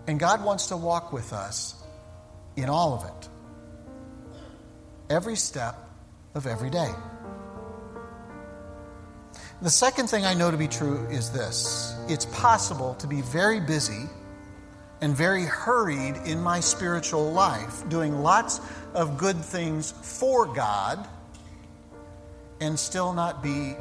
And 0.07 0.19
God 0.19 0.43
wants 0.43 0.67
to 0.67 0.77
walk 0.77 1.13
with 1.13 1.31
us 1.33 1.75
in 2.55 2.69
all 2.69 2.93
of 2.93 3.05
it, 3.05 3.29
every 5.09 5.35
step 5.35 5.75
of 6.35 6.45
every 6.45 6.69
day. 6.69 6.91
The 9.61 9.69
second 9.69 10.07
thing 10.07 10.25
I 10.25 10.33
know 10.33 10.51
to 10.51 10.57
be 10.57 10.67
true 10.67 11.07
is 11.09 11.31
this 11.31 11.95
it's 12.09 12.25
possible 12.25 12.95
to 12.95 13.07
be 13.07 13.21
very 13.21 13.61
busy 13.61 14.03
and 14.99 15.15
very 15.15 15.45
hurried 15.45 16.15
in 16.25 16.41
my 16.41 16.59
spiritual 16.59 17.31
life, 17.31 17.87
doing 17.89 18.21
lots 18.21 18.59
of 18.93 19.17
good 19.17 19.37
things 19.37 19.91
for 19.91 20.45
God, 20.45 21.07
and 22.59 22.77
still 22.77 23.13
not 23.13 23.41
be 23.41 23.75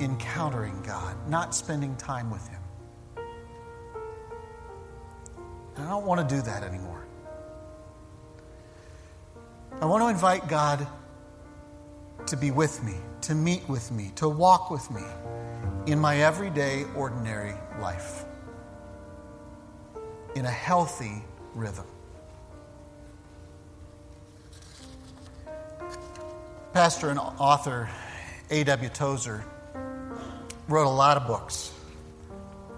encountering 0.00 0.80
God, 0.82 1.16
not 1.28 1.54
spending 1.54 1.96
time 1.96 2.30
with 2.30 2.46
Him. 2.48 2.59
I 5.80 5.88
don't 5.88 6.06
want 6.06 6.26
to 6.26 6.34
do 6.34 6.42
that 6.42 6.62
anymore. 6.62 7.04
I 9.80 9.86
want 9.86 10.02
to 10.02 10.08
invite 10.08 10.46
God 10.48 10.86
to 12.26 12.36
be 12.36 12.50
with 12.50 12.82
me, 12.84 12.94
to 13.22 13.34
meet 13.34 13.66
with 13.68 13.90
me, 13.90 14.12
to 14.16 14.28
walk 14.28 14.70
with 14.70 14.90
me 14.90 15.02
in 15.86 15.98
my 15.98 16.18
everyday, 16.18 16.84
ordinary 16.94 17.54
life 17.80 18.24
in 20.34 20.44
a 20.44 20.50
healthy 20.50 21.24
rhythm. 21.54 21.86
Pastor 26.72 27.10
and 27.10 27.18
author 27.18 27.88
A.W. 28.50 28.88
Tozer 28.90 29.44
wrote 30.68 30.86
a 30.86 30.88
lot 30.88 31.16
of 31.16 31.26
books, 31.26 31.72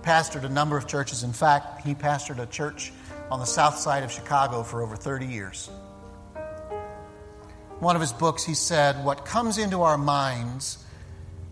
pastored 0.03 0.45
a 0.45 0.49
number 0.49 0.77
of 0.77 0.87
churches. 0.87 1.23
In 1.23 1.33
fact, 1.33 1.87
he 1.87 1.95
pastored 1.95 2.39
a 2.39 2.47
church 2.47 2.93
on 3.31 3.41
the 3.41 3.47
south 3.47 3.79
side 3.79 4.03
of 4.03 4.11
Chicago 4.11 4.63
for 4.63 4.83
over 4.83 4.97
30 4.97 5.27
years 5.27 5.71
one 7.83 7.97
of 7.97 8.01
his 8.01 8.13
books, 8.13 8.45
he 8.45 8.55
said, 8.55 9.05
What 9.05 9.25
comes 9.25 9.59
into 9.59 9.83
our 9.83 9.99
minds 9.99 10.79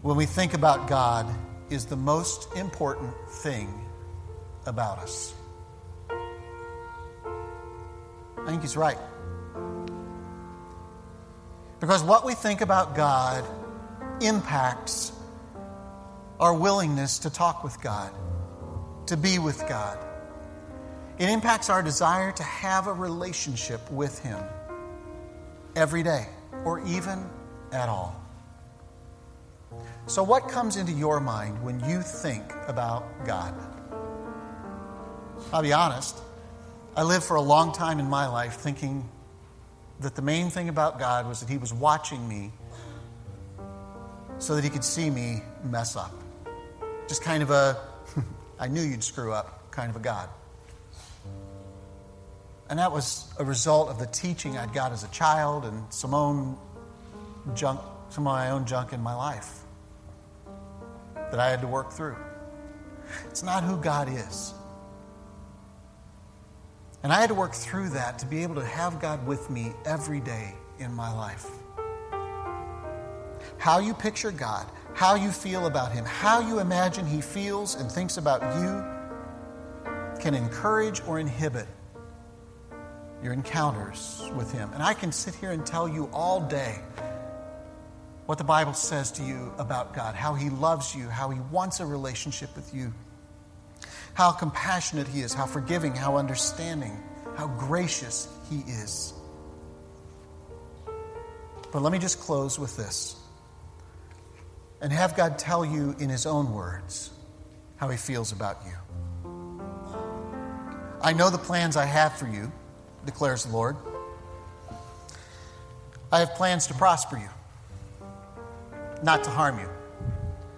when 0.00 0.16
we 0.16 0.26
think 0.26 0.54
about 0.54 0.86
God 0.86 1.26
is 1.70 1.86
the 1.86 1.96
most 1.96 2.54
important 2.54 3.12
thing 3.28 3.68
about 4.64 4.98
us. 5.00 5.34
I 8.38 8.46
think 8.46 8.62
he's 8.62 8.76
right. 8.76 8.96
Because 11.80 12.04
what 12.04 12.24
we 12.24 12.34
think 12.34 12.60
about 12.60 12.94
God 12.94 13.44
impacts 14.22 15.10
our 16.38 16.54
willingness 16.54 17.18
to 17.20 17.30
talk 17.30 17.64
with 17.64 17.80
God, 17.80 18.12
to 19.10 19.16
be 19.16 19.40
with 19.40 19.66
God. 19.68 19.98
It 21.18 21.28
impacts 21.28 21.68
our 21.68 21.82
desire 21.82 22.30
to 22.30 22.42
have 22.44 22.86
a 22.86 22.92
relationship 22.92 23.80
with 23.90 24.16
Him 24.20 24.38
every 25.74 26.04
day 26.04 26.26
or 26.64 26.80
even 26.86 27.28
at 27.72 27.88
all. 27.88 28.14
So, 30.06 30.22
what 30.22 30.48
comes 30.48 30.76
into 30.76 30.92
your 30.92 31.18
mind 31.18 31.60
when 31.62 31.80
you 31.88 32.02
think 32.02 32.44
about 32.68 33.04
God? 33.26 33.52
I'll 35.52 35.62
be 35.62 35.72
honest, 35.72 36.16
I 36.96 37.02
lived 37.02 37.24
for 37.24 37.34
a 37.34 37.42
long 37.42 37.72
time 37.72 37.98
in 37.98 38.08
my 38.08 38.28
life 38.28 38.54
thinking 38.54 39.08
that 39.98 40.14
the 40.14 40.22
main 40.22 40.50
thing 40.50 40.68
about 40.68 41.00
God 41.00 41.26
was 41.26 41.40
that 41.40 41.48
He 41.48 41.58
was 41.58 41.74
watching 41.74 42.28
me 42.28 42.52
so 44.38 44.54
that 44.54 44.62
He 44.62 44.70
could 44.70 44.84
see 44.84 45.10
me 45.10 45.42
mess 45.64 45.96
up. 45.96 46.14
Just 47.08 47.24
kind 47.24 47.42
of 47.42 47.50
a, 47.50 47.76
I 48.60 48.68
knew 48.68 48.82
you'd 48.82 49.02
screw 49.02 49.32
up 49.32 49.72
kind 49.72 49.88
of 49.88 49.96
a 49.96 50.00
God. 50.00 50.28
And 52.68 52.78
that 52.78 52.92
was 52.92 53.32
a 53.38 53.44
result 53.44 53.88
of 53.88 53.98
the 53.98 54.06
teaching 54.06 54.58
I'd 54.58 54.74
got 54.74 54.92
as 54.92 55.02
a 55.02 55.08
child 55.08 55.64
and 55.64 55.82
some 55.92 56.14
own 56.14 56.56
junk, 57.54 57.80
some 58.10 58.26
of 58.26 58.32
my 58.32 58.50
own 58.50 58.66
junk 58.66 58.92
in 58.92 59.00
my 59.00 59.14
life 59.14 59.60
that 61.16 61.40
I 61.40 61.48
had 61.48 61.62
to 61.62 61.66
work 61.66 61.90
through. 61.90 62.16
It's 63.28 63.42
not 63.42 63.64
who 63.64 63.76
God 63.78 64.08
is. 64.08 64.52
And 67.02 67.12
I 67.12 67.20
had 67.20 67.28
to 67.28 67.34
work 67.34 67.54
through 67.54 67.88
that 67.90 68.18
to 68.18 68.26
be 68.26 68.42
able 68.42 68.56
to 68.56 68.64
have 68.64 69.00
God 69.00 69.26
with 69.26 69.48
me 69.48 69.72
every 69.86 70.20
day 70.20 70.54
in 70.78 70.92
my 70.92 71.10
life. 71.12 71.46
How 73.56 73.78
you 73.78 73.94
picture 73.94 74.30
God, 74.30 74.66
how 75.00 75.14
you 75.14 75.30
feel 75.30 75.64
about 75.64 75.92
Him, 75.92 76.04
how 76.04 76.40
you 76.40 76.58
imagine 76.58 77.06
He 77.06 77.22
feels 77.22 77.74
and 77.74 77.90
thinks 77.90 78.18
about 78.18 78.42
you 78.60 78.84
can 80.20 80.34
encourage 80.34 81.00
or 81.06 81.18
inhibit 81.18 81.66
your 83.22 83.32
encounters 83.32 84.22
with 84.36 84.52
Him. 84.52 84.70
And 84.74 84.82
I 84.82 84.92
can 84.92 85.10
sit 85.10 85.34
here 85.34 85.52
and 85.52 85.64
tell 85.64 85.88
you 85.88 86.10
all 86.12 86.42
day 86.42 86.80
what 88.26 88.36
the 88.36 88.44
Bible 88.44 88.74
says 88.74 89.10
to 89.12 89.22
you 89.22 89.54
about 89.56 89.94
God, 89.94 90.14
how 90.14 90.34
He 90.34 90.50
loves 90.50 90.94
you, 90.94 91.08
how 91.08 91.30
He 91.30 91.40
wants 91.50 91.80
a 91.80 91.86
relationship 91.86 92.54
with 92.54 92.74
you, 92.74 92.92
how 94.12 94.32
compassionate 94.32 95.08
He 95.08 95.22
is, 95.22 95.32
how 95.32 95.46
forgiving, 95.46 95.94
how 95.94 96.18
understanding, 96.18 96.94
how 97.38 97.46
gracious 97.46 98.28
He 98.50 98.58
is. 98.68 99.14
But 101.72 101.80
let 101.80 101.90
me 101.90 101.98
just 101.98 102.20
close 102.20 102.58
with 102.58 102.76
this 102.76 103.16
and 104.80 104.92
have 104.92 105.16
God 105.16 105.38
tell 105.38 105.64
you 105.64 105.94
in 105.98 106.08
His 106.08 106.26
own 106.26 106.52
words 106.52 107.10
how 107.76 107.88
He 107.88 107.96
feels 107.96 108.32
about 108.32 108.58
you. 108.64 109.30
I 111.02 111.12
know 111.12 111.30
the 111.30 111.38
plans 111.38 111.76
I 111.76 111.86
have 111.86 112.16
for 112.16 112.26
you, 112.26 112.52
declares 113.06 113.44
the 113.44 113.52
Lord. 113.52 113.76
I 116.12 116.20
have 116.20 116.34
plans 116.34 116.66
to 116.66 116.74
prosper 116.74 117.16
you, 117.16 117.28
not 119.02 119.24
to 119.24 119.30
harm 119.30 119.58
you. 119.58 119.68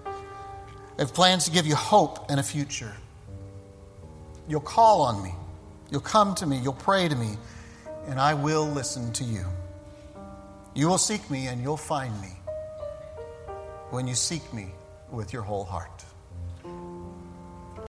I 0.07 1.03
have 1.03 1.15
plans 1.15 1.45
to 1.45 1.51
give 1.51 1.67
you 1.67 1.77
hope 1.77 2.31
and 2.31 2.41
a 2.41 2.43
future. 2.43 2.93
You'll 4.49 4.61
call 4.61 5.03
on 5.03 5.23
me, 5.23 5.33
you'll 5.91 6.01
come 6.01 6.35
to 6.37 6.47
me, 6.47 6.59
you'll 6.59 6.73
pray 6.73 7.09
to 7.09 7.15
me, 7.15 7.37
and 8.07 8.19
I 8.19 8.35
will 8.35 8.67
listen 8.67 9.13
to 9.15 9.25
you. 9.25 9.45
You 10.75 10.89
will 10.89 10.99
seek 10.99 11.31
me 11.31 11.47
and 11.47 11.63
you'll 11.63 11.77
find 11.77 12.19
me 12.21 12.31
when 13.93 14.09
you 14.09 14.15
seek 14.15 14.55
me 14.55 14.69
with 15.11 15.35
your 15.35 15.43
whole 15.43 15.65
heart. 15.65 16.02